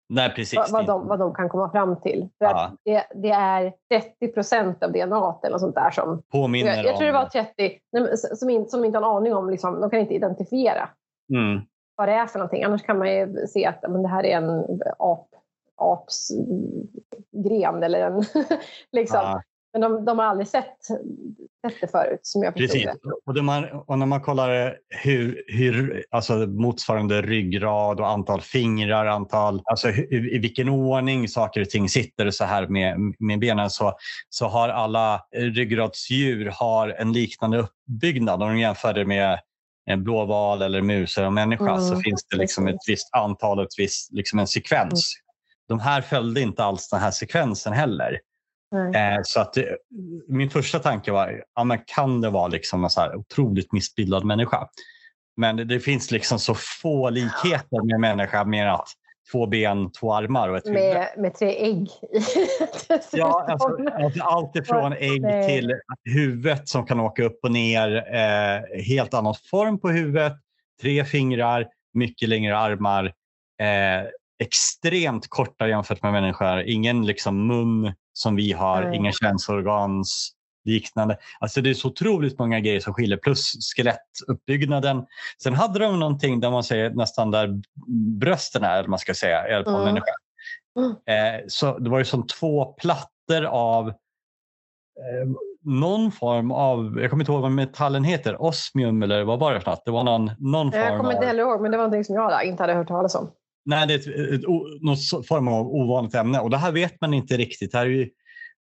Nej, 0.10 0.30
precis. 0.36 0.60
vad, 0.60 0.72
vad, 0.72 0.86
de, 0.86 1.08
vad 1.08 1.20
de 1.20 1.34
kan 1.34 1.50
komma 1.50 1.72
fram 1.72 2.02
till. 2.02 2.28
För 2.38 2.46
Ja. 2.46 2.66
att 2.66 2.76
det, 2.86 3.06
det 3.16 3.30
är 3.30 3.74
30 3.90 4.28
procent 4.28 4.84
av 4.84 4.92
DNA 4.92 5.40
eller 5.44 5.58
sånt 5.58 5.76
där 5.76 5.92
som... 5.92 6.22
Påminner 6.32 6.76
Jag, 6.76 6.86
jag 6.86 6.98
tror 6.98 7.06
det 7.06 7.14
var 7.14 7.26
30 7.26 7.80
nej, 7.92 8.18
som, 8.18 8.50
inte, 8.50 8.70
som 8.70 8.86
inte 8.86 8.98
har 8.98 9.04
en 9.06 9.18
aning 9.18 9.34
om, 9.34 9.50
liksom, 9.50 9.82
de 9.82 9.90
kan 9.90 10.00
inte 10.00 10.14
identifiera 10.14 10.90
Mm. 11.34 11.62
vad 11.96 12.08
det 12.08 12.14
är 12.14 12.28
för 12.28 12.40
någonting. 12.40 12.64
Annars 12.64 12.84
kan 12.84 12.98
man 12.98 13.14
ju 13.14 13.48
se 13.48 13.66
att 13.66 13.82
men 13.82 14.02
det 14.02 14.08
här 14.08 14.26
är 14.26 14.38
en 14.38 14.80
ap, 15.00 15.28
aps 15.76 16.28
gren 17.32 17.84
eller 17.84 18.00
en... 18.00 18.24
liksom. 18.92 19.20
Ja. 19.24 19.42
Men 19.76 19.82
de, 19.82 20.06
de 20.06 20.20
har 20.20 20.26
aldrig 20.26 20.48
sett, 20.48 20.78
sett 21.66 21.82
det 21.82 21.88
förut 21.88 22.20
som 22.22 22.44
jag 22.44 22.54
förstod 22.54 22.70
Precis. 22.70 22.86
det. 22.86 23.12
Och, 23.26 23.34
det 23.34 23.42
man, 23.42 23.66
och 23.88 24.00
när 24.00 24.06
man 24.06 24.22
kollar 24.22 24.78
hur, 24.90 25.44
hur, 25.48 26.06
alltså 26.12 26.34
motsvarande 26.34 27.22
ryggrad 27.22 28.00
och 28.00 28.10
antal 28.10 28.42
fingrar, 28.42 29.06
antal, 29.06 29.62
alltså 29.66 29.88
hur, 29.88 30.34
i 30.34 30.38
vilken 30.38 30.70
ordning 30.70 31.28
saker 31.28 31.62
och 31.62 31.70
ting 31.70 31.90
sitter 31.90 32.32
så 32.32 32.44
här 32.44 32.68
med, 32.68 32.98
med 33.20 33.40
benen 33.40 33.70
så, 33.70 33.94
så 34.30 34.46
har 34.48 34.70
alla 34.70 35.22
ryggradsdjur 35.36 36.46
har 36.54 36.90
en 36.90 37.14
liknande 37.14 37.58
uppbyggnad. 37.58 38.44
Om 38.44 38.50
de 38.50 38.60
jämför 38.60 38.94
det 38.94 39.06
med 39.06 39.40
en 39.86 40.04
blåval 40.04 40.62
eller 40.62 40.82
mus 40.82 41.18
eller 41.18 41.30
människa 41.30 41.72
Mm, 41.72 41.82
så 41.82 42.02
finns 42.02 42.26
det 42.26 42.38
liksom 42.38 42.68
ett 42.68 42.82
visst 42.88 43.14
antal, 43.14 43.64
ett 43.64 43.80
visst, 43.80 44.14
liksom 44.14 44.40
en 44.40 44.48
sekvens. 44.48 45.14
De 45.68 45.80
här 45.80 46.02
följde 46.02 46.42
inte 46.42 46.64
alls 46.64 46.90
den 46.90 47.00
här 47.00 47.12
sekvensen 47.12 47.74
heller. 47.74 48.20
Eh, 48.76 49.20
så 49.24 49.40
att 49.40 49.54
det, 49.54 49.78
min 50.28 50.50
första 50.50 50.80
tanke 50.80 51.12
var, 51.12 51.44
ja, 51.56 51.64
men 51.64 51.80
kan 51.86 52.22
det 52.22 52.30
vara 52.30 52.48
liksom 52.48 52.84
en 52.84 52.90
så 52.90 53.02
här 53.02 53.16
otroligt 53.16 53.72
missbildad 53.72 54.26
människa? 54.26 54.68
Men 55.38 55.56
det, 55.56 55.64
det 55.64 55.80
finns 55.80 56.12
liksom 56.12 56.40
så 56.40 56.56
få 56.82 57.10
likheter 57.10 57.86
med 57.86 58.00
människa 58.00 58.44
mer 58.44 58.68
att 58.68 58.88
två 59.32 59.48
ben, 59.48 59.92
två 59.92 60.14
armar 60.14 60.50
och 60.50 60.58
ett 60.58 60.68
huvud. 60.68 60.80
Med, 60.80 61.08
med 61.18 61.34
tre 61.34 61.66
ägg. 61.66 61.90
Ja, 63.12 63.46
alltså, 63.50 63.78
alltså 64.04 64.24
allt 64.24 64.56
ifrån 64.56 64.94
ägg 64.94 65.48
till 65.48 65.74
huvudet 66.04 66.70
som 66.70 66.86
kan 66.86 67.00
åka 67.00 67.24
upp 67.24 67.40
och 67.44 67.52
ner. 67.52 67.96
Eh, 67.96 68.84
helt 68.84 69.14
annan 69.14 69.36
form 69.52 69.80
på 69.80 69.90
huvudet. 69.90 70.34
Tre 70.82 71.06
fingrar, 71.06 71.68
mycket 71.94 72.30
längre 72.30 72.58
armar. 72.58 73.06
Eh, 73.62 74.10
extremt 74.40 75.28
korta 75.30 75.68
jämfört 75.68 76.04
med 76.04 76.12
människor. 76.12 76.62
Ingen 76.62 77.06
liksom 77.06 77.48
mun 77.48 77.94
som 78.18 78.36
vi 78.36 78.52
har, 78.52 78.82
Nej. 78.82 78.96
inga 78.96 79.12
känselorgans 79.12 80.32
liknande. 80.66 81.18
Alltså 81.40 81.62
det 81.62 81.70
är 81.70 81.74
så 81.74 81.88
otroligt 81.88 82.40
många 82.40 82.60
grejer 82.60 82.80
som 82.80 82.94
skiljer 82.94 83.18
plus 83.18 83.54
skelettuppbyggnaden. 83.76 85.06
Sen 85.44 85.54
hade 85.54 85.80
de 85.80 86.00
någonting 86.00 86.40
där 86.40 86.52
man 86.52 86.64
säger 86.64 86.90
nästan 86.90 87.32
där 87.32 87.62
brösten 88.20 88.64
är, 88.64 88.80
eller 88.80 88.90
man 88.90 89.00
ska 89.00 89.14
säga, 89.14 89.48
är 89.48 89.64
på 89.64 89.70
en 89.70 89.76
Mm. 89.76 89.86
människa. 89.86 90.12
Eh, 91.06 91.42
så 91.48 91.78
det 91.78 91.90
var 91.90 92.00
ju 92.00 92.06
som 92.06 92.28
två 92.28 92.66
plattor 92.66 93.44
av 93.46 93.88
eh, 93.88 93.94
någon 95.62 96.12
form 96.12 96.52
av, 96.52 96.98
jag 97.02 97.10
kommer 97.10 97.24
inte 97.24 97.32
ihåg 97.32 97.42
vad 97.42 97.52
metallen 97.52 98.04
heter, 98.04 98.42
osmium 98.42 99.04
eller 99.04 99.24
vad 99.24 99.40
var 99.40 99.54
det 99.54 99.62
för 99.62 99.72
något? 99.72 99.86
Det 99.86 99.92
var 99.92 100.04
någon, 100.04 100.32
någon 100.40 100.72
Jag 100.72 100.88
form 100.88 100.98
kommer 100.98 101.14
inte 101.14 101.26
heller 101.26 101.44
ihåg, 101.44 101.62
men 101.62 101.72
det 101.72 101.78
var 101.78 101.84
någonting 101.84 102.04
som 102.04 102.16
jag 102.16 102.46
inte 102.46 102.64
hade 102.64 102.74
hört 102.74 102.88
talas 102.88 103.16
om. 103.16 103.32
Nej, 103.66 103.88
det 103.88 103.94
är 103.94 103.98
ett, 103.98 104.34
ett, 104.34 104.48
någon 104.82 105.24
form 105.24 105.48
av 105.48 105.68
ovanligt 105.68 106.16
ämne 106.16 106.40
och 106.40 106.50
det 106.50 106.58
här 106.58 106.72
vet 106.72 107.02
man 107.02 107.14
inte 107.14 107.38
riktigt. 107.38 107.72
Det, 107.72 107.78
här 107.78 107.86
är 107.86 107.90
ju, 107.90 108.10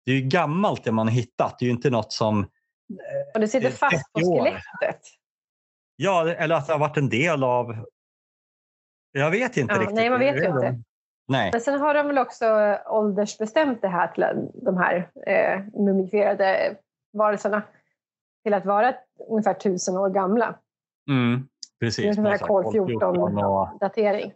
det 0.05 0.13
är 0.13 0.17
ju 0.17 0.23
gammalt 0.23 0.85
det 0.85 0.93
man 0.93 1.07
har 1.07 1.15
hittat. 1.15 1.59
Det 1.59 1.65
är 1.65 1.67
ju 1.67 1.73
inte 1.73 1.91
något 1.91 2.13
som, 2.13 2.47
Och 3.35 3.41
det 3.41 3.49
sitter 3.49 3.67
är 3.67 3.73
fast 3.73 4.13
på 4.13 4.19
30 4.21 4.29
år. 4.29 4.45
skelettet. 4.45 5.01
ja, 5.97 6.29
eller 6.31 6.55
att 6.55 6.67
det 6.67 6.73
har 6.73 6.81
varit 6.81 6.97
en 6.97 7.09
del 7.09 7.45
av, 7.45 7.77
jag 9.13 9.31
vet 9.31 9.57
inte 9.57 9.75
Ja, 9.75 9.81
riktigt. 9.81 9.97
nej, 9.97 10.11
man 10.11 10.19
vet 10.21 10.37
ju 10.37 10.47
inte. 10.47 10.83
Nej. 11.29 11.51
Men 11.53 11.61
sen 11.61 11.81
har 11.81 11.95
de 11.95 12.07
väl 12.07 12.19
också 12.19 12.79
åldersbestämt 12.87 13.83
det 13.83 13.89
här 13.89 14.09
till 14.09 14.25
de 14.65 14.77
här 14.77 15.11
eh, 15.27 15.81
mumifierade 15.81 16.77
varelserna 17.13 17.63
till 18.45 18.55
att 18.55 18.65
vara 18.65 18.95
ungefär 19.29 19.55
tusen 19.55 19.97
år 19.97 20.11
gamla. 20.11 20.59
Mm, 21.11 21.49
precis. 21.81 22.05
Det 22.05 22.09
är 22.09 22.13
sån 22.13 22.27
här 22.27 22.39
kol 22.39 22.65
sagt, 22.65 22.73
14 22.73 23.19
och, 23.19 23.79
datering. 23.81 24.33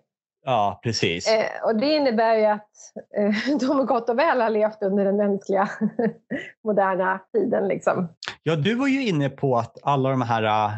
Ja, 0.48 0.80
precis. 0.82 1.28
Eh, 1.28 1.64
och 1.64 1.76
det 1.76 1.96
innebär 1.96 2.36
ju 2.36 2.44
att 2.44 2.70
eh, 3.16 3.58
de 3.68 3.86
gott 3.86 4.08
och 4.08 4.18
väl 4.18 4.40
har 4.40 4.50
levt 4.50 4.82
under 4.82 5.04
den 5.04 5.16
mänskliga 5.16 5.68
moderna 6.64 7.20
tiden. 7.32 7.68
Liksom. 7.68 8.08
Ja, 8.42 8.56
du 8.56 8.74
var 8.74 8.86
ju 8.86 9.06
inne 9.06 9.28
på 9.28 9.56
att 9.56 9.78
alla 9.82 10.10
de 10.10 10.22
här 10.22 10.42
äh, 10.42 10.72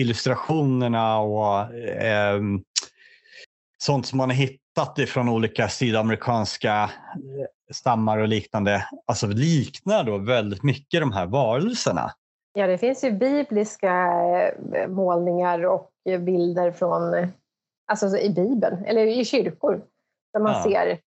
illustrationerna 0.00 1.18
och 1.18 1.74
äh, 2.04 2.40
sånt 3.78 4.06
som 4.06 4.16
man 4.16 4.30
har 4.30 4.36
hittat 4.36 4.98
ifrån 4.98 5.28
olika 5.28 5.68
sydamerikanska 5.68 6.82
äh, 6.82 6.88
stammar 7.74 8.18
och 8.18 8.28
liknande, 8.28 8.84
alltså 9.06 9.26
liknar 9.26 10.04
då 10.04 10.18
väldigt 10.18 10.62
mycket 10.62 11.00
de 11.00 11.12
här 11.12 11.26
varelserna. 11.26 12.12
Ja, 12.52 12.66
det 12.66 12.78
finns 12.78 13.04
ju 13.04 13.12
bibliska 13.12 13.92
eh, 14.74 14.88
målningar 14.88 15.66
och 15.66 15.90
eh, 16.08 16.20
bilder 16.20 16.70
från 16.72 17.14
eh, 17.14 17.28
alltså 17.86 18.18
i 18.18 18.30
Bibeln, 18.30 18.84
eller 18.84 19.06
i 19.06 19.24
kyrkor, 19.24 19.84
där 20.32 20.40
man 20.40 20.52
Ja. 20.52 20.62
ser 20.64 21.00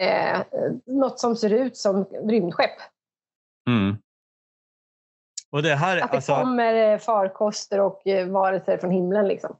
eh, 0.00 0.40
något 0.86 1.20
som 1.20 1.36
ser 1.36 1.50
ut 1.50 1.76
som 1.76 2.04
rymdskepp. 2.04 2.76
Mm. 3.68 3.96
Och 5.50 5.62
det 5.62 5.74
här, 5.74 5.96
Att 5.96 6.10
det 6.10 6.16
alltså, 6.16 6.34
kommer 6.34 6.92
eh, 6.92 6.98
farkoster 6.98 7.80
och 7.80 8.06
eh, 8.06 8.28
varelser 8.28 8.78
från 8.78 8.90
himlen. 8.90 9.28
Liksom. 9.28 9.56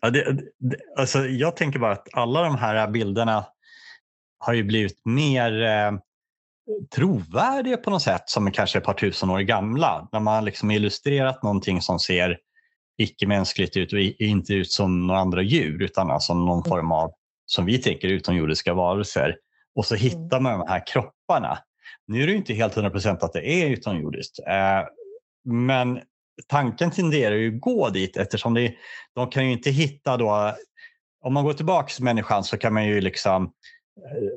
ja, 0.00 0.10
det, 0.10 0.32
det, 0.58 0.76
alltså, 0.96 1.18
jag 1.18 1.56
tänker 1.56 1.78
bara 1.78 1.92
att 1.92 2.08
alla 2.12 2.42
de 2.42 2.56
här 2.56 2.88
bilderna 2.88 3.46
har 4.38 4.52
ju 4.52 4.62
blivit 4.62 5.00
mer 5.04 5.62
eh, 5.62 5.92
trovärdiga 6.94 7.76
på 7.76 7.90
något 7.90 8.02
sätt 8.02 8.22
som 8.26 8.46
är 8.46 8.50
kanske 8.50 8.78
ett 8.78 8.84
par 8.84 8.94
tusen 8.94 9.30
år 9.30 9.40
gamla. 9.40 10.08
När 10.12 10.20
man 10.20 10.44
liksom 10.44 10.70
illustrerat 10.70 11.42
någonting 11.42 11.80
som 11.80 11.98
ser 11.98 12.38
icke-mänskligt 12.96 13.76
ut 13.76 13.92
och 13.92 13.98
inte 13.98 14.54
ut 14.54 14.70
som 14.70 15.06
några 15.06 15.20
andra 15.20 15.42
djur 15.42 15.82
utan 15.82 16.10
alltså 16.10 16.34
någon 16.34 16.64
form 16.64 16.92
av, 16.92 17.12
som 17.46 17.64
vi 17.64 17.78
tänker, 17.78 18.08
utomjordiska 18.08 18.74
varelser. 18.74 19.36
Och 19.74 19.86
så 19.86 19.94
hittar 19.94 20.40
man 20.40 20.58
de 20.58 20.68
här 20.68 20.86
kropparna. 20.86 21.58
Nu 22.06 22.22
är 22.22 22.26
det 22.26 22.34
inte 22.34 22.54
helt 22.54 22.76
100% 22.76 23.18
att 23.20 23.32
det 23.32 23.46
är 23.46 23.70
utomjordiskt. 23.70 24.38
Eh, 24.38 24.88
men 25.44 26.00
tanken 26.48 26.90
tenderar 26.90 27.34
ju 27.34 27.54
att 27.54 27.60
gå 27.60 27.88
dit 27.88 28.16
eftersom 28.16 28.54
det, 28.54 28.74
de 29.14 29.30
kan 29.30 29.46
ju 29.46 29.52
inte 29.52 29.70
hitta 29.70 30.16
då, 30.16 30.54
om 31.24 31.34
man 31.34 31.44
går 31.44 31.52
tillbaka 31.52 31.88
till 31.88 32.04
människan 32.04 32.44
så 32.44 32.58
kan 32.58 32.74
man 32.74 32.86
ju 32.86 33.00
liksom 33.00 33.44
eh, 33.44 33.50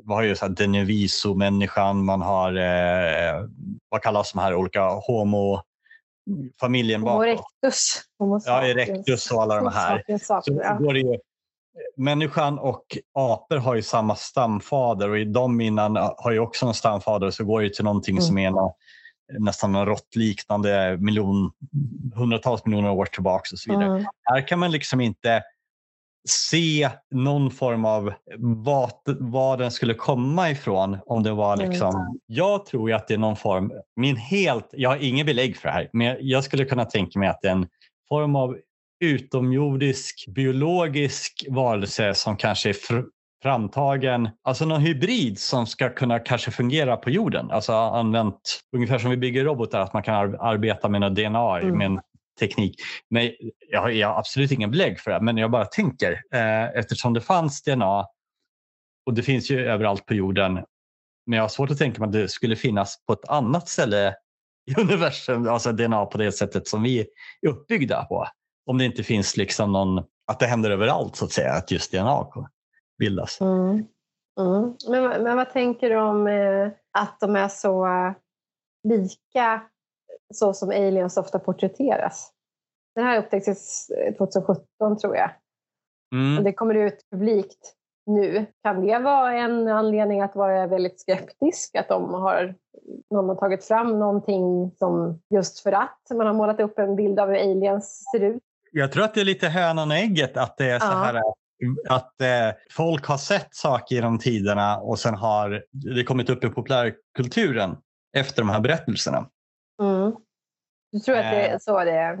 vad 0.02 0.16
har 0.16 0.22
ju 0.22 0.36
så 0.36 0.46
här 0.46 0.52
Deniviso-människan, 0.52 2.04
man 2.04 2.22
har 2.22 2.56
eh, 2.56 3.44
vad 3.88 4.02
kallas 4.02 4.32
de 4.32 4.38
här 4.38 4.54
olika 4.54 4.82
homo 4.82 5.62
familjen 6.60 7.00
Homo 7.00 7.12
bakåt. 7.12 7.26
erectus. 7.26 8.02
Homo 8.18 8.40
Ja, 8.46 8.62
erectus 8.66 9.30
och 9.30 9.42
alla 9.42 9.54
de 9.56 9.72
här. 9.72 9.98
Sapiens, 9.98 10.22
Så 10.22 10.26
sapiens, 10.26 10.60
ja. 10.64 10.74
går 10.74 10.94
det 10.94 11.00
ju, 11.00 11.18
människan 11.96 12.58
och 12.58 12.84
apor 13.14 13.56
har 13.56 13.74
ju 13.74 13.82
samma 13.82 14.14
stamfader 14.16 15.08
och 15.10 15.18
i 15.18 15.24
de 15.24 15.60
innan 15.60 15.96
har 15.96 16.30
ju 16.32 16.38
också 16.38 16.66
en 16.66 16.74
stamfader 16.74 17.30
så 17.30 17.44
går 17.44 17.62
det 17.62 17.74
till 17.74 17.84
någonting 17.84 18.14
Mm. 18.16 18.22
som 18.22 18.38
är 18.38 18.50
nå- 18.50 18.76
nästan 19.38 19.72
någon 19.72 19.86
råttliknande 19.86 20.96
miljon, 21.00 21.50
hundratals 22.14 22.64
miljoner 22.64 22.90
år 22.90 23.06
tillbaka 23.06 23.48
och 23.52 23.58
så 23.58 23.70
vidare. 23.72 23.86
Mm. 23.90 24.04
Här 24.22 24.48
kan 24.48 24.58
man 24.58 24.70
liksom 24.70 25.00
inte 25.00 25.42
se 26.28 26.90
någon 27.10 27.50
form 27.50 27.84
av 27.84 28.12
vad, 28.38 28.90
vad 29.06 29.58
den 29.58 29.70
skulle 29.70 29.94
komma 29.94 30.50
ifrån. 30.50 30.98
Om 31.06 31.22
det 31.22 31.32
var 31.32 31.56
liksom, 31.56 32.18
Jag 32.26 32.66
tror 32.66 32.90
ju 32.90 32.96
att 32.96 33.08
det 33.08 33.14
är 33.14 33.18
någon 33.18 33.36
form, 33.36 33.72
min 33.96 34.16
helt, 34.16 34.68
jag 34.72 34.90
har 34.90 34.96
ingen 34.96 35.26
belägg 35.26 35.56
för 35.56 35.68
det 35.68 35.74
här, 35.74 35.88
men 35.92 36.16
jag 36.20 36.44
skulle 36.44 36.64
kunna 36.64 36.84
tänka 36.84 37.18
mig 37.18 37.28
att 37.28 37.38
det 37.42 37.48
är 37.48 37.52
en 37.52 37.66
form 38.08 38.36
av 38.36 38.56
utomjordisk 39.04 40.26
biologisk 40.28 41.44
varelse 41.48 42.14
som 42.14 42.36
kanske 42.36 42.68
är 42.68 42.72
fr- 42.72 43.04
framtagen, 43.42 44.28
alltså 44.44 44.64
någon 44.64 44.80
hybrid 44.80 45.38
som 45.38 45.66
ska 45.66 45.88
kunna 45.90 46.18
kanske 46.18 46.50
fungera 46.50 46.96
på 46.96 47.10
jorden. 47.10 47.50
Alltså 47.50 47.72
använt 47.72 48.60
ungefär 48.76 48.98
som 48.98 49.10
vi 49.10 49.16
bygger 49.16 49.44
robotar, 49.44 49.80
att 49.80 49.92
man 49.92 50.02
kan 50.02 50.14
ar- 50.14 50.36
arbeta 50.40 50.88
med 50.88 51.00
något 51.00 51.14
DNA 51.14 51.58
Mm. 51.60 51.78
med 51.78 51.86
en 51.86 52.00
teknik. 52.38 52.80
Men 53.10 53.30
jag 53.70 53.80
har, 53.80 53.88
jag 53.88 54.08
har 54.08 54.18
absolut 54.18 54.52
inga 54.52 54.68
belägg 54.68 55.00
för 55.00 55.10
det, 55.10 55.20
men 55.20 55.36
jag 55.36 55.50
bara 55.50 55.64
tänker 55.64 56.12
eh, 56.34 56.64
eftersom 56.64 57.14
det 57.14 57.20
fanns 57.20 57.62
DNA 57.62 58.06
och 59.06 59.14
det 59.14 59.22
finns 59.22 59.50
ju 59.50 59.60
överallt 59.66 60.06
på 60.06 60.14
jorden. 60.14 60.54
Men 61.26 61.36
jag 61.36 61.42
har 61.42 61.48
svårt 61.48 61.70
att 61.70 61.78
tänka 61.78 62.00
mig 62.00 62.06
att 62.06 62.12
det 62.12 62.28
skulle 62.28 62.56
finnas 62.56 63.04
på 63.06 63.12
ett 63.12 63.28
annat 63.28 63.68
ställe 63.68 64.14
i 64.70 64.80
universum, 64.80 65.48
alltså 65.48 65.72
DNA 65.72 66.06
på 66.06 66.18
det 66.18 66.32
sättet 66.32 66.68
som 66.68 66.82
vi 66.82 67.00
är 67.00 67.06
uppbyggda 67.48 68.04
på. 68.04 68.28
Om 68.66 68.78
det 68.78 68.84
inte 68.84 69.02
finns 69.02 69.36
liksom 69.36 69.72
någon, 69.72 69.98
att 70.26 70.40
det 70.40 70.46
händer 70.46 70.70
överallt 70.70 71.16
så 71.16 71.24
att 71.24 71.32
säga, 71.32 71.52
att 71.52 71.70
just 71.70 71.92
DNA 71.92 72.26
bildas. 72.98 73.40
Mm. 73.40 73.86
Mm. 74.40 74.76
Men, 74.88 75.22
men 75.22 75.36
vad 75.36 75.52
tänker 75.52 75.90
du 75.90 75.96
om 75.96 76.26
eh, 76.26 76.68
att 76.98 77.20
de 77.20 77.36
är 77.36 77.48
så 77.48 77.86
eh, 77.86 78.12
lika 78.88 79.62
så 80.34 80.54
som 80.54 80.68
aliens 80.68 81.16
ofta 81.16 81.38
porträtteras? 81.38 82.32
Den 82.94 83.04
här 83.04 83.18
upptäcktes 83.18 83.90
eh, 83.90 84.14
2017 84.14 84.98
tror 85.00 85.16
jag. 85.16 85.30
Mm. 86.14 86.44
Det 86.44 86.52
kommer 86.52 86.74
ut 86.74 87.00
publikt 87.10 87.74
nu. 88.06 88.46
Kan 88.64 88.86
det 88.86 88.98
vara 88.98 89.32
en 89.32 89.68
anledning 89.68 90.20
att 90.20 90.36
vara 90.36 90.66
väldigt 90.66 91.00
skeptisk? 91.00 91.76
Att 91.76 91.88
de 91.88 92.14
har, 92.14 92.54
någon 93.10 93.28
har 93.28 93.36
tagit 93.36 93.64
fram 93.64 93.98
någonting 93.98 94.70
som 94.78 95.20
just 95.34 95.60
för 95.60 95.72
att 95.72 96.00
man 96.10 96.26
har 96.26 96.34
målat 96.34 96.60
upp 96.60 96.78
en 96.78 96.96
bild 96.96 97.20
av 97.20 97.28
hur 97.28 97.36
aliens 97.36 98.04
ser 98.12 98.20
ut? 98.20 98.42
Jag 98.72 98.92
tror 98.92 99.04
att 99.04 99.14
det 99.14 99.20
är 99.20 99.24
lite 99.24 99.48
hönan 99.48 99.90
och 99.90 99.96
ägget 99.96 100.36
att 100.36 100.56
det 100.56 100.70
är 100.70 100.78
så 100.78 100.86
här 100.86 101.22
att 101.88 102.20
eh, 102.20 102.56
folk 102.70 103.06
har 103.06 103.16
sett 103.16 103.54
saker 103.54 103.94
genom 103.94 104.18
tiderna 104.18 104.78
och 104.78 104.98
sen 104.98 105.14
har 105.14 105.64
det 105.72 106.04
kommit 106.04 106.30
upp 106.30 106.44
i 106.44 106.48
populärkulturen 106.48 107.76
efter 108.16 108.42
de 108.42 108.48
här 108.48 108.60
berättelserna. 108.60 109.26
Mm. 109.82 110.12
Du 110.92 110.98
tror 110.98 111.16
att 111.16 111.22
det 111.22 111.46
är 111.46 111.52
eh. 111.52 111.58
så 111.58 111.84
det 111.84 111.90
är? 111.90 112.18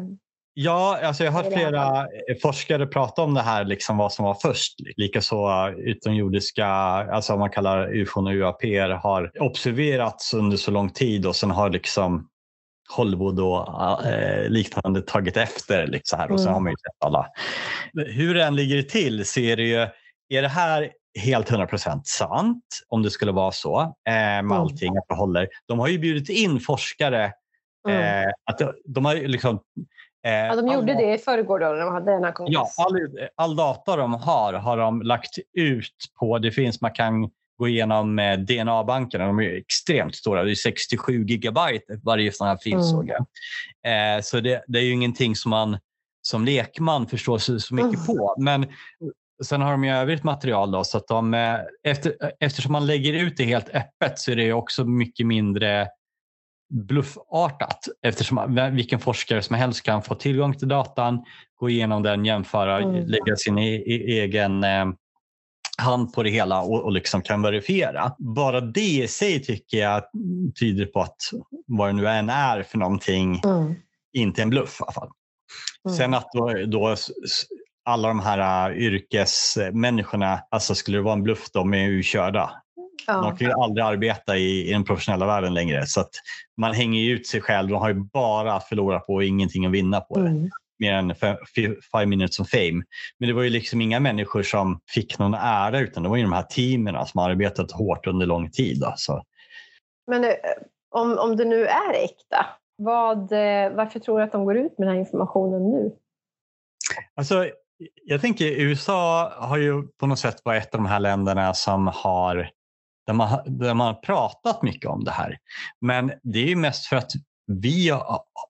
Ja, 0.54 0.98
alltså 1.02 1.24
jag 1.24 1.32
har 1.32 1.42
hört 1.42 1.52
flera 1.52 2.06
forskare 2.42 2.86
prata 2.86 3.22
om 3.22 3.34
det 3.34 3.42
här, 3.42 3.64
liksom 3.64 3.96
vad 3.96 4.12
som 4.12 4.24
var 4.24 4.34
först. 4.34 4.74
Likaså 4.96 5.68
utomjordiska, 5.76 6.66
alltså 6.66 7.32
vad 7.32 7.40
man 7.40 7.50
kallar 7.50 7.94
ufon 7.94 8.26
och 8.26 8.32
UAP, 8.32 8.62
har 9.02 9.32
observerats 9.40 10.34
under 10.34 10.56
så 10.56 10.70
lång 10.70 10.90
tid 10.90 11.26
och 11.26 11.36
sen 11.36 11.50
har 11.50 11.70
liksom 11.70 12.28
Hollywood 12.96 13.40
och 13.40 14.06
eh, 14.06 14.48
liknande 14.48 15.02
tagit 15.02 15.36
efter. 15.36 15.86
Liksom 15.86 16.18
här, 16.18 16.30
och 16.30 16.40
sen 16.40 16.48
mm. 16.48 16.54
har 16.54 16.60
man 16.60 16.72
ju 16.72 16.76
sett 16.76 17.04
alla. 17.04 17.26
Hur 17.92 18.34
det 18.34 18.44
än 18.44 18.56
ligger 18.56 18.82
till 18.82 19.24
så 19.24 19.40
är 19.40 19.56
det 19.56 19.62
ju, 19.62 19.88
är 20.28 20.42
det 20.42 20.48
här 20.48 20.90
helt 21.18 21.50
100% 21.50 22.00
sant 22.04 22.64
om 22.88 23.02
det 23.02 23.10
skulle 23.10 23.32
vara 23.32 23.52
så 23.52 23.80
eh, 23.80 23.92
med 24.04 24.38
mm. 24.38 24.52
allting 24.52 24.96
att 24.96 25.04
det 25.08 25.14
håller. 25.14 25.48
De 25.68 25.78
har 25.78 25.88
ju 25.88 25.98
bjudit 25.98 26.28
in 26.28 26.60
forskare. 26.60 27.32
Mm. 27.88 28.24
Eh, 28.24 28.32
att 28.44 28.58
de, 28.58 28.72
de 28.84 29.04
har 29.04 29.14
liksom 29.14 29.60
Eh, 30.26 30.32
ja, 30.32 30.56
de 30.56 30.66
gjorde 30.66 30.92
all, 30.92 30.98
det 30.98 31.14
i 31.14 31.18
förrgår 31.18 31.60
då, 31.60 31.72
de 31.72 31.92
hade 31.92 32.12
den 32.12 32.24
här 32.24 32.34
Ja, 32.46 32.68
all, 32.76 33.08
all 33.34 33.56
data 33.56 33.96
de 33.96 34.14
har 34.14 34.52
har 34.52 34.76
de 34.76 35.02
lagt 35.02 35.38
ut 35.52 35.94
på, 36.20 36.38
det 36.38 36.52
finns, 36.52 36.80
man 36.80 36.92
kan 36.92 37.30
gå 37.58 37.68
igenom 37.68 38.18
eh, 38.18 38.38
DNA-bankerna, 38.38 39.26
de 39.26 39.38
är 39.38 39.56
extremt 39.56 40.16
stora, 40.16 40.44
det 40.44 40.50
är 40.50 40.54
67 40.54 41.24
gigabyte 41.24 42.00
varje 42.02 42.32
sån 42.32 42.46
här 42.46 42.56
fil 42.56 42.74
mm. 42.74 44.16
eh, 44.16 44.22
Så 44.22 44.40
det, 44.40 44.64
det, 44.66 44.78
är 44.78 44.82
ju 44.82 44.92
ingenting 44.92 45.36
som 45.36 45.50
man 45.50 45.78
som 46.22 46.44
lekman 46.44 47.06
förstår 47.06 47.38
sig 47.38 47.60
så 47.60 47.74
mycket 47.74 47.94
mm. 47.94 48.06
på. 48.06 48.34
Men 48.38 48.66
sen 49.44 49.60
har 49.60 49.70
de 49.70 49.84
ju 49.84 49.90
övrigt 49.90 50.24
material 50.24 50.70
då, 50.70 50.84
så 50.84 50.98
att 50.98 51.08
de, 51.08 51.34
eh, 51.34 51.56
efter, 51.84 52.14
eftersom 52.40 52.72
man 52.72 52.86
lägger 52.86 53.12
ut 53.12 53.36
det 53.36 53.44
helt 53.44 53.68
öppet 53.68 54.18
så 54.18 54.30
är 54.30 54.36
det 54.36 54.52
också 54.52 54.84
mycket 54.84 55.26
mindre 55.26 55.88
bluffartat 56.70 57.88
eftersom 58.02 58.70
vilken 58.72 58.98
forskare 58.98 59.42
som 59.42 59.56
helst 59.56 59.82
kan 59.82 60.02
få 60.02 60.14
tillgång 60.14 60.54
till 60.54 60.68
datan, 60.68 61.24
gå 61.56 61.70
igenom 61.70 62.02
den, 62.02 62.24
jämföra, 62.24 62.78
mm. 62.80 63.06
lägga 63.06 63.36
sin 63.36 63.58
e 63.58 63.82
e 63.86 64.20
egen 64.20 64.64
eh, 64.64 64.86
hand 65.78 66.12
på 66.12 66.22
det 66.22 66.30
hela 66.30 66.62
och, 66.62 66.84
och 66.84 66.92
liksom 66.92 67.22
kan 67.22 67.42
verifiera. 67.42 68.12
Bara 68.18 68.60
det 68.60 68.80
i 68.80 69.08
sig 69.08 69.42
tycker 69.42 69.78
jag 69.78 70.02
tyder 70.60 70.86
på 70.86 71.00
att 71.00 71.16
vad 71.66 71.88
det 71.88 71.92
nu 71.92 72.08
än 72.08 72.30
är 72.30 72.62
för 72.62 72.78
någonting, 72.78 73.40
mm. 73.44 73.74
inte 74.12 74.42
en 74.42 74.50
bluff 74.50 74.80
i 74.80 74.82
alla 74.82 74.92
fall. 74.92 75.10
Mm. 75.84 75.96
Sen 75.96 76.14
att 76.14 76.28
då, 76.32 76.52
då 76.66 76.96
alla 77.84 78.08
de 78.08 78.20
här 78.20 78.70
uh, 78.70 78.78
yrkesmänniskorna, 78.78 80.40
alltså 80.50 80.74
skulle 80.74 80.98
det 80.98 81.02
vara 81.02 81.14
en 81.14 81.22
bluff, 81.22 81.50
de 81.52 81.74
är 81.74 81.86
ju 81.86 82.02
körda. 82.02 82.50
Ja. 83.06 83.20
De 83.20 83.36
kan 83.36 83.48
ju 83.48 83.52
aldrig 83.52 83.84
arbeta 83.84 84.36
i, 84.36 84.68
i 84.68 84.72
den 84.72 84.84
professionella 84.84 85.26
världen 85.26 85.54
längre. 85.54 85.86
Så 85.86 86.00
att 86.00 86.10
man 86.56 86.72
hänger 86.72 87.10
ut 87.10 87.26
sig 87.26 87.40
själv. 87.40 87.68
De 87.68 87.74
har 87.74 87.88
ju 87.88 87.94
bara 87.94 88.54
att 88.54 88.68
förlora 88.68 89.00
på 89.00 89.14
och 89.14 89.24
ingenting 89.24 89.66
att 89.66 89.72
vinna 89.72 90.00
på 90.00 90.18
det. 90.18 90.28
Mm. 90.28 90.50
Mer 90.78 90.92
än 90.92 91.14
five 91.92 92.06
minutes 92.06 92.40
of 92.40 92.48
fame. 92.48 92.82
Men 93.18 93.28
det 93.28 93.32
var 93.32 93.42
ju 93.42 93.50
liksom 93.50 93.80
inga 93.80 94.00
människor 94.00 94.42
som 94.42 94.80
fick 94.94 95.18
någon 95.18 95.34
ära 95.34 95.80
utan 95.80 96.02
det 96.02 96.08
var 96.08 96.16
ju 96.16 96.22
de 96.22 96.32
här 96.32 96.42
teamen 96.42 97.06
som 97.06 97.20
har 97.20 97.30
arbetat 97.30 97.72
hårt 97.72 98.06
under 98.06 98.26
lång 98.26 98.50
tid. 98.50 98.84
Alltså. 98.84 99.22
Men 100.06 100.24
eh, 100.24 100.30
om, 100.90 101.18
om 101.18 101.36
det 101.36 101.44
nu 101.44 101.66
är 101.66 101.92
äkta, 102.04 102.46
vad, 102.76 103.32
eh, 103.32 103.70
varför 103.72 104.00
tror 104.00 104.18
du 104.18 104.24
att 104.24 104.32
de 104.32 104.44
går 104.44 104.56
ut 104.56 104.78
med 104.78 104.88
den 104.88 104.94
här 104.94 105.00
informationen 105.00 105.70
nu? 105.70 105.92
Alltså, 107.14 107.50
jag 108.04 108.20
tänker 108.20 108.44
USA 108.44 109.32
har 109.36 109.58
ju 109.58 109.82
på 109.82 110.06
något 110.06 110.18
sätt 110.18 110.40
varit 110.44 110.62
ett 110.62 110.74
av 110.74 110.80
de 110.80 110.86
här 110.86 111.00
länderna 111.00 111.54
som 111.54 111.86
har 111.94 112.50
där 113.08 113.14
man, 113.14 113.38
där 113.46 113.74
man 113.74 113.86
har 113.86 113.94
pratat 113.94 114.62
mycket 114.62 114.90
om 114.90 115.04
det 115.04 115.10
här. 115.10 115.38
Men 115.80 116.12
det 116.22 116.38
är 116.38 116.46
ju 116.46 116.56
mest 116.56 116.86
för 116.86 116.96
att 116.96 117.12
vi 117.46 117.90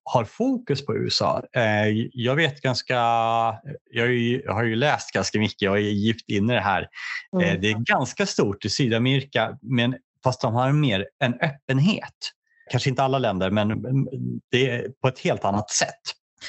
har 0.04 0.24
fokus 0.24 0.86
på 0.86 0.96
USA. 0.96 1.42
Eh, 1.56 1.88
jag 2.12 2.36
vet 2.36 2.60
ganska, 2.60 2.94
jag 3.90 4.54
har 4.54 4.64
ju 4.64 4.76
läst 4.76 5.12
ganska 5.12 5.38
mycket 5.38 5.70
och 5.70 5.76
är 5.76 5.82
djupt 5.82 6.28
inne 6.28 6.52
i 6.52 6.56
det 6.56 6.62
här. 6.62 6.88
Eh, 7.40 7.48
mm. 7.48 7.60
Det 7.60 7.70
är 7.70 7.74
ganska 7.74 8.26
stort 8.26 8.64
i 8.64 8.70
Sydamerika 8.70 9.58
men 9.62 9.96
fast 10.24 10.40
de 10.40 10.54
har 10.54 10.72
mer 10.72 11.06
en 11.24 11.34
öppenhet. 11.34 12.32
Kanske 12.70 12.90
inte 12.90 13.02
alla 13.02 13.18
länder 13.18 13.50
men 13.50 13.68
det 14.50 14.70
är 14.70 14.88
på 15.02 15.08
ett 15.08 15.18
helt 15.18 15.44
annat 15.44 15.70
sätt. 15.70 16.02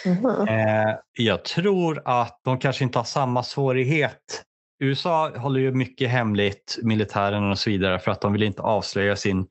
Mm. 0.06 0.98
Jag 1.18 1.46
tror 1.46 2.02
att 2.06 2.42
de 2.44 2.60
kanske 2.60 2.84
inte 2.84 3.00
har 3.00 3.04
samma 3.04 3.44
svårighet 3.44 4.44
USA 4.80 5.38
håller 5.38 5.60
ju 5.60 5.72
mycket 5.72 6.10
hemligt, 6.10 6.80
militären 6.84 7.52
och 7.52 7.60
så 7.60 7.70
vidare, 7.70 8.00
för 8.00 8.12
att 8.12 8.22
de 8.22 8.34
vill 8.34 8.44
inte 8.44 8.62
avslöja 8.62 9.16
sin 9.16 9.48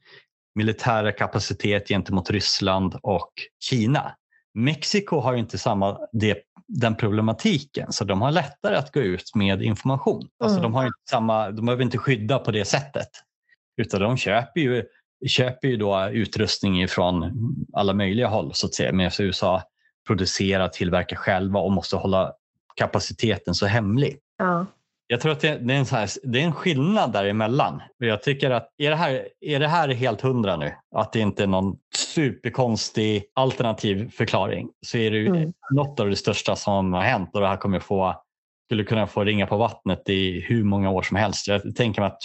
militära 0.54 1.12
kapacitet 1.12 1.88
gentemot 1.88 2.30
Ryssland 2.30 2.98
och 3.02 3.32
Kina. 3.60 4.12
Mexiko 4.54 5.20
har 5.20 5.34
inte 5.34 5.58
samma 5.58 5.98
det, 6.12 6.38
den 6.66 6.94
problematiken 6.94 7.92
så 7.92 8.04
de 8.04 8.22
har 8.22 8.30
lättare 8.30 8.76
att 8.76 8.92
gå 8.92 9.00
ut 9.00 9.34
med 9.34 9.62
information. 9.62 10.20
Mm. 10.20 10.30
Alltså 10.44 10.60
de, 10.60 10.74
har 10.74 10.86
inte 10.86 10.98
samma, 11.10 11.50
de 11.50 11.66
behöver 11.66 11.84
inte 11.84 11.98
skydda 11.98 12.38
på 12.38 12.50
det 12.50 12.64
sättet 12.64 13.08
utan 13.76 14.00
de 14.00 14.16
köper 14.16 14.60
ju, 14.60 14.84
köper 15.26 15.68
ju 15.68 15.76
då 15.76 16.08
utrustning 16.08 16.88
från 16.88 17.34
alla 17.72 17.92
möjliga 17.92 18.28
håll 18.28 18.54
så 18.54 18.66
att 18.66 18.74
säga. 18.74 18.92
Medan 18.92 19.12
USA 19.18 19.62
producerar, 20.06 20.68
tillverkar 20.68 21.16
själva 21.16 21.60
och 21.60 21.72
måste 21.72 21.96
hålla 21.96 22.32
kapaciteten 22.76 23.54
så 23.54 23.66
hemlig. 23.66 24.18
Ja. 24.38 24.66
Jag 25.10 25.20
tror 25.20 25.32
att 25.32 25.40
det, 25.40 25.58
det, 25.58 25.74
är 25.74 25.78
en 25.78 25.86
så 25.86 25.96
här, 25.96 26.08
det 26.22 26.40
är 26.40 26.44
en 26.44 26.52
skillnad 26.52 27.12
däremellan. 27.12 27.82
Jag 27.98 28.22
tycker 28.22 28.50
att 28.50 28.68
är 28.78 28.90
det, 28.90 28.96
här, 28.96 29.28
är 29.40 29.60
det 29.60 29.68
här 29.68 29.88
helt 29.88 30.20
hundra 30.20 30.56
nu? 30.56 30.72
Att 30.96 31.12
det 31.12 31.20
inte 31.20 31.42
är 31.42 31.46
någon 31.46 31.76
superkonstig 31.96 33.24
alternativ 33.34 34.10
förklaring 34.10 34.68
så 34.86 34.98
är 34.98 35.10
det 35.10 35.26
mm. 35.26 35.52
något 35.70 36.00
av 36.00 36.10
det 36.10 36.16
största 36.16 36.56
som 36.56 36.92
har 36.92 37.02
hänt 37.02 37.30
och 37.34 37.40
det 37.40 37.48
här 37.48 37.56
kommer 37.56 37.80
få, 37.80 38.14
skulle 38.66 38.84
kunna 38.84 39.06
få 39.06 39.24
ringa 39.24 39.46
på 39.46 39.56
vattnet 39.56 40.08
i 40.08 40.40
hur 40.40 40.64
många 40.64 40.90
år 40.90 41.02
som 41.02 41.16
helst. 41.16 41.48
Jag 41.48 41.76
tänker 41.76 42.00
mig 42.00 42.08
att 42.08 42.22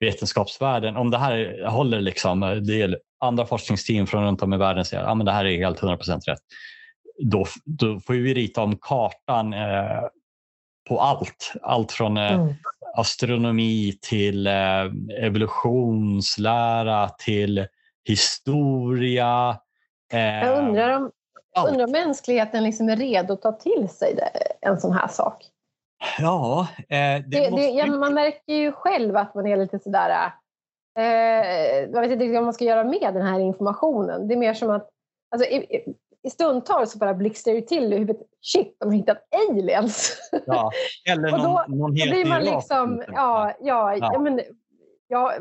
vetenskapsvärlden, 0.00 0.96
om 0.96 1.10
det 1.10 1.18
här 1.18 1.66
håller, 1.68 2.00
liksom, 2.00 2.40
det 2.40 2.82
är 2.82 2.98
andra 3.20 3.46
forskningsteam 3.46 4.06
från 4.06 4.24
runt 4.24 4.42
om 4.42 4.52
i 4.52 4.56
världen 4.56 4.84
säger 4.84 5.02
att 5.02 5.20
ah, 5.20 5.24
det 5.24 5.32
här 5.32 5.44
är 5.44 5.56
helt 5.56 5.80
100% 5.80 6.20
rätt. 6.26 6.38
Då, 7.18 7.46
då 7.64 8.00
får 8.00 8.14
vi 8.14 8.34
rita 8.34 8.62
om 8.62 8.78
kartan 8.80 9.52
eh, 9.52 10.00
på 10.88 11.00
allt. 11.00 11.52
Allt 11.62 11.92
från 11.92 12.16
eh, 12.16 12.32
mm. 12.32 12.54
astronomi 12.96 13.98
till 14.02 14.46
eh, 14.46 14.84
evolutionslära 15.18 17.08
till 17.08 17.66
historia. 18.04 19.58
Eh, 20.12 20.20
Jag 20.20 20.58
undrar 20.58 20.96
om, 20.96 21.10
undrar 21.68 21.84
om 21.84 21.92
mänskligheten 21.92 22.64
liksom 22.64 22.88
är 22.88 22.96
redo 22.96 23.34
att 23.34 23.42
ta 23.42 23.52
till 23.52 23.88
sig 23.88 24.14
det, 24.14 24.30
en 24.68 24.80
sån 24.80 24.92
här 24.92 25.08
sak. 25.08 25.44
Ja, 26.18 26.68
eh, 26.78 26.86
det 26.88 27.24
det, 27.26 27.50
måste... 27.50 27.66
ja, 27.66 27.86
man 27.86 28.14
märker 28.14 28.52
ju 28.54 28.72
själv 28.72 29.16
att 29.16 29.34
man 29.34 29.46
är 29.46 29.56
lite 29.56 29.78
sådär... 29.78 30.32
Eh, 30.98 31.04
jag 31.92 32.00
vet 32.00 32.10
inte 32.10 32.24
riktigt 32.24 32.34
vad 32.34 32.44
man 32.44 32.54
ska 32.54 32.64
göra 32.64 32.84
med 32.84 33.14
den 33.14 33.22
här 33.22 33.40
informationen. 33.40 34.28
Det 34.28 34.34
är 34.34 34.38
mer 34.38 34.54
som 34.54 34.70
att 34.70 34.88
alltså, 35.30 35.48
i 36.26 36.30
stundtals 36.30 36.92
så 36.92 36.98
bara 36.98 37.14
blixtrar 37.14 37.54
det 37.54 37.62
till 37.62 37.92
i 37.92 37.96
huvudet. 37.96 38.26
Shit, 38.40 38.76
de 38.80 38.88
har 38.88 38.96
hittat 38.96 39.18
aliens! 39.48 40.18
Ja, 40.46 40.70
eller 41.08 41.30
någon, 41.30 41.40
då, 41.42 41.64
någon 41.68 41.96
helt 41.96 42.10
blir 42.10 42.24
man 42.24 42.44
liksom, 42.44 43.02
ja, 43.08 43.52
ja, 43.60 43.96
ja. 43.96 44.10
ja, 44.12 44.18
men, 44.18 44.40
ja, 45.08 45.32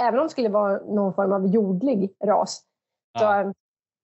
även 0.00 0.18
om 0.20 0.26
det 0.26 0.30
skulle 0.30 0.48
vara 0.48 0.78
någon 0.78 1.14
form 1.14 1.32
av 1.32 1.46
jordlig 1.46 2.12
ras 2.24 2.62
så 3.18 3.52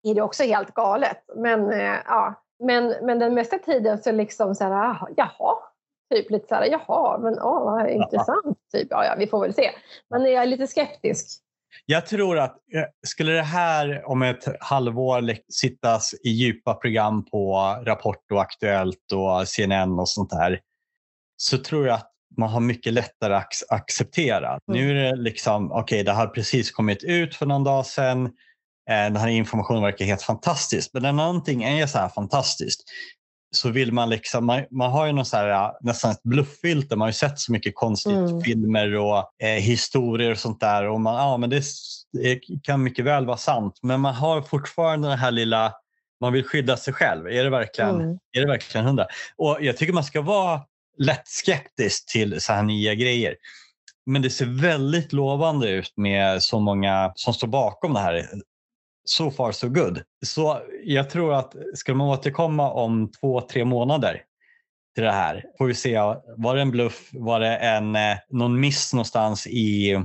är 0.03 0.15
det 0.15 0.23
också 0.23 0.43
helt 0.43 0.75
galet. 0.75 1.25
Men, 1.37 1.73
eh, 1.73 1.97
ja, 2.07 2.35
men, 2.65 2.95
men 3.03 3.19
den 3.19 3.35
mesta 3.35 3.59
tiden 3.59 3.99
så 3.99 4.13
liksom 4.13 4.55
så 4.55 4.65
här, 4.65 4.99
jaha, 5.17 5.55
typ 6.15 6.31
lite 6.31 6.49
så 6.49 6.55
här, 6.55 6.67
jaha, 6.67 7.19
men 7.19 7.39
åh, 7.43 7.65
vad 7.65 7.91
intressant. 7.91 8.59
Typ, 8.73 8.89
ja, 8.91 9.05
ja, 9.05 9.15
vi 9.19 9.27
får 9.27 9.41
väl 9.41 9.55
se. 9.55 9.71
Men 10.11 10.23
jag 10.23 10.43
är 10.43 10.47
lite 10.47 10.67
skeptisk. 10.67 11.43
Jag 11.87 12.07
tror 12.07 12.39
att 12.39 12.57
eh, 12.75 12.85
skulle 13.07 13.33
det 13.33 13.43
här 13.43 14.09
om 14.09 14.23
ett 14.23 14.45
halvår 14.61 15.35
sittas 15.53 16.15
i 16.25 16.31
djupa 16.31 16.75
program 16.75 17.25
på 17.25 17.57
Rapport 17.87 18.33
och 18.33 18.41
Aktuellt 18.41 19.13
och 19.13 19.49
CNN 19.49 19.99
och 19.99 20.09
sånt 20.09 20.31
där 20.31 20.61
så 21.37 21.59
tror 21.59 21.87
jag 21.87 21.95
att 21.95 22.11
man 22.37 22.49
har 22.49 22.61
mycket 22.61 22.93
lättare 22.93 23.35
att 23.35 23.53
acceptera. 23.69 24.49
Mm. 24.49 24.61
Nu 24.67 24.91
är 24.91 24.95
det 24.95 25.17
liksom, 25.17 25.73
okej 25.73 25.83
okay, 25.83 26.03
det 26.03 26.13
har 26.13 26.27
precis 26.27 26.71
kommit 26.71 27.05
ut 27.05 27.35
för 27.35 27.47
någon 27.47 27.65
dag 27.65 27.87
sedan. 27.87 28.27
Eh, 28.27 28.31
den 29.05 29.17
här 29.17 29.29
informationen 29.29 29.83
verkar 29.83 30.05
helt 30.05 30.23
fantastisk. 30.23 30.91
Men 30.93 31.03
när 31.03 31.13
någonting 31.13 31.63
är 31.63 31.87
så 31.87 31.99
här 31.99 32.09
fantastiskt 32.09 32.85
så 33.51 33.71
vill 33.71 33.93
man 33.93 34.11
liksom, 34.11 34.47
man, 34.47 34.65
man 34.71 34.91
har 34.91 35.07
ju 35.07 35.13
någon 35.13 35.25
här, 35.33 35.73
nästan 35.81 36.11
ett 36.11 36.23
blufffilter. 36.23 36.97
Man 36.97 37.07
har 37.07 37.09
ju 37.09 37.13
sett 37.13 37.39
så 37.39 37.53
mycket 37.53 37.75
konstigt 37.75 38.13
Mm. 38.13 38.41
filmer 38.41 38.95
och 38.97 39.43
eh, 39.43 39.49
historier 39.61 40.31
och 40.31 40.39
sånt 40.39 40.61
där. 40.61 40.85
Och 40.89 41.01
man, 41.01 41.15
ja, 41.15 41.37
men 41.37 41.51
det 41.51 41.63
kan 42.63 42.83
mycket 42.83 43.05
väl 43.05 43.27
vara 43.27 43.37
sant. 43.37 43.79
Men 43.83 44.01
man 44.01 44.15
har 44.15 44.43
fortfarande 44.43 45.09
den 45.09 45.19
här 45.19 45.31
lilla, 45.31 45.73
man 46.21 46.33
vill 46.33 46.45
skydda 46.45 46.77
sig 46.77 46.95
själv. 46.95 47.27
Är 47.27 47.45
det 47.45 47.51
verkligen, 47.51 47.95
Mm. 48.01 48.19
är 48.37 48.41
det 48.41 48.47
verkligen 48.47 48.87
hundra? 48.87 49.07
Och 49.37 49.59
jag 49.61 49.77
tycker 49.77 49.93
man 49.93 50.05
ska 50.05 50.21
vara 50.21 50.63
lätt 50.99 51.29
skeptisk 51.29 52.13
till 52.13 52.41
så 52.41 52.53
här 52.53 52.63
nya 52.63 52.95
grejer. 52.95 53.37
Men 54.07 54.23
det 54.23 54.31
ser 54.31 54.61
väldigt 54.61 55.13
lovande 55.13 55.69
ut 55.71 55.93
med 55.97 56.43
så 56.43 56.61
många 56.61 57.13
som 57.15 57.35
står 57.35 57.49
bakom 57.49 57.95
det 57.95 58.01
här. 58.01 58.29
So 59.09 59.31
far 59.31 59.53
so 59.53 59.69
good. 59.69 60.03
Så 60.27 60.63
jag 60.85 61.11
tror 61.11 61.35
att 61.35 61.55
ska 61.75 61.95
man 61.95 62.09
återkomma 62.09 62.71
om 62.71 63.11
två, 63.21 63.41
tre 63.41 63.65
månader 63.65 64.23
till 64.95 65.05
det 65.05 65.13
här 65.13 65.45
får 65.59 65.67
vi 65.67 65.75
se. 65.75 65.99
Var 66.37 66.55
det 66.55 66.63
en 66.63 66.71
bluff? 66.71 67.11
Var 67.13 67.41
det 67.41 67.57
en, 67.57 67.97
eh, 67.97 68.17
någon 68.31 68.61
miss 68.61 68.93
någonstans 68.93 69.47
i 69.47 69.97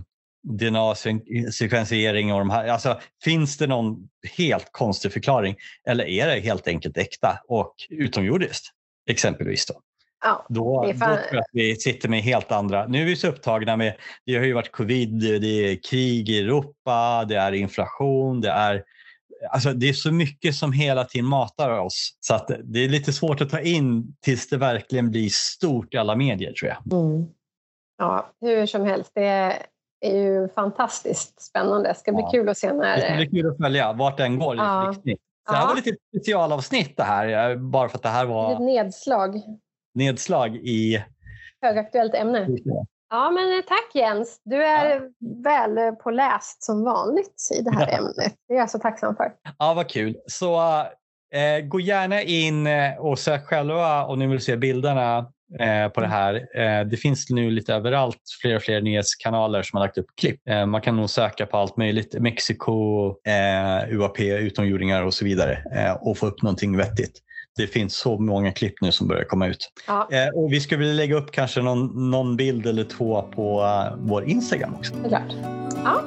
DNA-sekvensering? 0.44 2.34
Och 2.34 2.40
de 2.40 2.50
här? 2.50 2.68
Alltså, 2.68 3.00
finns 3.24 3.58
det 3.58 3.68
någon 3.68 4.08
helt 4.38 4.72
konstig 4.72 5.14
förklaring? 5.14 5.56
Eller 5.88 6.06
är 6.06 6.28
det 6.28 6.40
helt 6.40 6.68
enkelt 6.68 6.98
äkta 6.98 7.40
och 7.48 7.76
utomjordiskt? 7.90 8.66
Exempelvis. 9.10 9.66
Då. 9.66 9.74
Ja, 10.24 10.46
Då, 10.50 10.82
Det 10.84 10.90
är 10.90 10.94
då 10.94 11.00
fan- 11.00 11.18
tror 11.18 11.28
jag 11.32 11.40
att 11.40 11.46
vi 11.54 11.76
sitter 11.76 12.10
med 12.10 12.20
helt 12.22 12.52
andra... 12.52 12.88
Nu 12.88 13.02
är 13.02 13.06
vi 13.06 13.16
så 13.16 13.28
upptagna 13.28 13.78
med... 13.78 13.94
Det 14.26 14.36
har 14.36 14.46
ju 14.46 14.54
varit 14.54 14.72
covid, 14.72 15.20
det 15.42 15.48
är 15.72 15.80
krig 15.90 16.30
i 16.30 16.40
Europa, 16.40 17.26
det 17.30 17.36
är 17.36 17.52
inflation, 17.52 18.42
det 18.42 18.50
är... 18.50 18.84
Alltså 19.52 19.74
det 19.74 19.90
är 19.90 19.94
så 19.94 20.12
mycket 20.12 20.56
som 20.56 20.72
hela 20.74 21.04
tiden 21.04 21.26
matar 21.30 21.80
oss. 21.80 22.18
Så 22.20 22.34
att 22.36 22.52
det 22.64 22.80
är 22.80 22.90
lite 22.90 23.14
svårt 23.14 23.42
att 23.42 23.50
ta 23.50 23.60
in 23.60 24.16
tills 24.22 24.50
det 24.50 24.58
verkligen 24.58 25.12
blir 25.12 25.30
stort 25.32 25.94
i 25.94 25.98
alla 25.98 26.16
medier 26.16 26.54
tror 26.54 26.72
jag. 26.72 27.00
Mm. 27.02 27.26
Ja, 27.98 28.30
hur 28.42 28.66
som 28.66 28.86
helst. 28.86 29.12
Det 29.16 29.58
är 30.06 30.18
ju 30.18 30.48
fantastiskt 30.56 31.42
spännande. 31.42 31.90
Det 31.90 31.96
ska 31.96 32.12
bli 32.12 32.22
Ja. 32.22 32.30
kul 32.32 32.50
att 32.50 32.58
se 32.58 32.68
Det 32.68 32.74
ska 32.74 33.10
när... 33.10 33.18
bli 33.18 33.28
kul 33.42 33.52
att 33.52 33.58
följa 33.58 33.94
vart 33.94 34.18
den 34.18 34.40
går 34.40 34.56
Ja. 34.56 34.96
det 35.04 35.10
här 35.48 35.62
Ja. 35.62 35.66
var 35.68 35.76
lite 35.76 35.92
specialavsnitt 36.18 36.98
det 36.98 37.04
här, 37.04 37.52
eh, 37.52 37.58
bara 37.58 37.90
för 37.90 37.98
att 37.98 38.04
det 38.04 38.10
här 38.10 38.24
Ett 38.24 38.30
var 38.30 38.60
nedslag. 38.60 39.42
Nedslag 39.94 40.56
i... 40.56 41.04
Högaktuellt 41.62 42.14
ämne. 42.16 42.48
Ja, 43.10 43.32
men 43.32 43.64
tack 43.68 43.92
Jens. 43.94 44.42
Du 44.46 44.64
är 44.64 45.02
väl 45.44 45.78
eh, 45.78 45.92
påläst 45.92 46.64
som 46.64 46.84
vanligt 46.84 47.50
i 47.60 47.62
det 47.62 47.72
här 47.72 47.88
Ja. 47.92 47.98
ämnet. 47.98 48.34
Det 48.48 48.54
är 48.54 48.58
jag 48.58 48.70
så 48.70 48.80
tacksam 48.80 49.16
för. 49.16 49.32
Ja, 49.60 49.74
vad 49.74 49.90
kul. 49.90 50.16
Så 50.28 50.62
eh, 51.34 51.66
gå 51.66 51.80
gärna 51.80 52.22
in 52.22 52.68
eh, 52.68 52.96
och 52.98 53.20
sök 53.20 53.46
själva 53.46 54.06
om 54.06 54.20
ni 54.20 54.28
vill 54.28 54.40
se 54.42 54.58
bilderna 54.58 55.18
eh, 55.60 55.88
på 55.90 56.02
det 56.02 56.08
här. 56.08 56.36
Eh, 56.60 56.86
det 56.86 56.98
finns 56.98 57.30
nu 57.30 57.52
lite 57.52 57.74
överallt 57.74 58.22
fler 58.42 58.56
och 58.56 58.62
fler 58.62 58.82
nyhetskanaler 58.82 59.64
som 59.64 59.78
har 59.78 59.86
lagt 59.86 59.98
upp 59.98 60.08
klipp. 60.22 60.42
Man 60.68 60.82
kan 60.82 60.96
nog 60.96 61.10
söka 61.10 61.46
på 61.46 61.58
allt 61.58 61.78
möjligt. 61.78 62.16
Mexiko, 62.20 63.08
UAP, 63.90 64.20
utomjordingar 64.20 65.04
och 65.04 65.14
så 65.14 65.26
vidare 65.26 65.64
och 66.02 66.18
få 66.18 66.28
upp 66.28 66.42
någonting 66.42 66.78
vettigt. 66.78 67.20
Det 67.58 67.68
finns 67.68 67.96
så 67.96 68.20
många 68.20 68.52
klipp 68.52 68.74
nu 68.82 68.92
som 68.92 69.08
börjar 69.08 69.24
komma 69.24 69.48
ut. 69.48 69.72
Ja, 69.88 70.08
Eh, 70.12 70.28
och 70.36 70.52
vi 70.54 70.62
skulle 70.62 70.80
vilja 70.80 70.94
lägga 70.94 71.16
upp 71.16 71.32
kanske 71.32 71.62
någon, 71.62 72.12
någon 72.12 72.36
bild 72.36 72.66
eller 72.68 72.84
två 72.84 73.22
på 73.22 73.62
eh, 73.62 73.98
vår 74.00 74.24
Instagram 74.30 74.76
också. 74.76 74.94
det 74.96 75.06
är 75.06 75.10
klart. 75.10 75.34
Ja, 75.84 76.02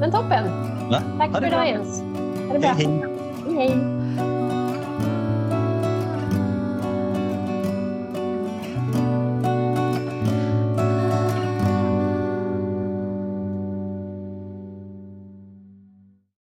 men 0.00 0.10
toppen. 0.12 0.44
Ja, 0.90 1.02
Tack 1.18 1.32
för 1.36 1.46
idag. 1.46 1.68
Jens. 1.68 2.00
Ha 2.46 2.52
det 2.52 2.58
bra. 2.58 2.68
Hej, 2.68 2.86
hej. 2.86 3.56
hej. 3.56 3.68
hej. 3.68 4.09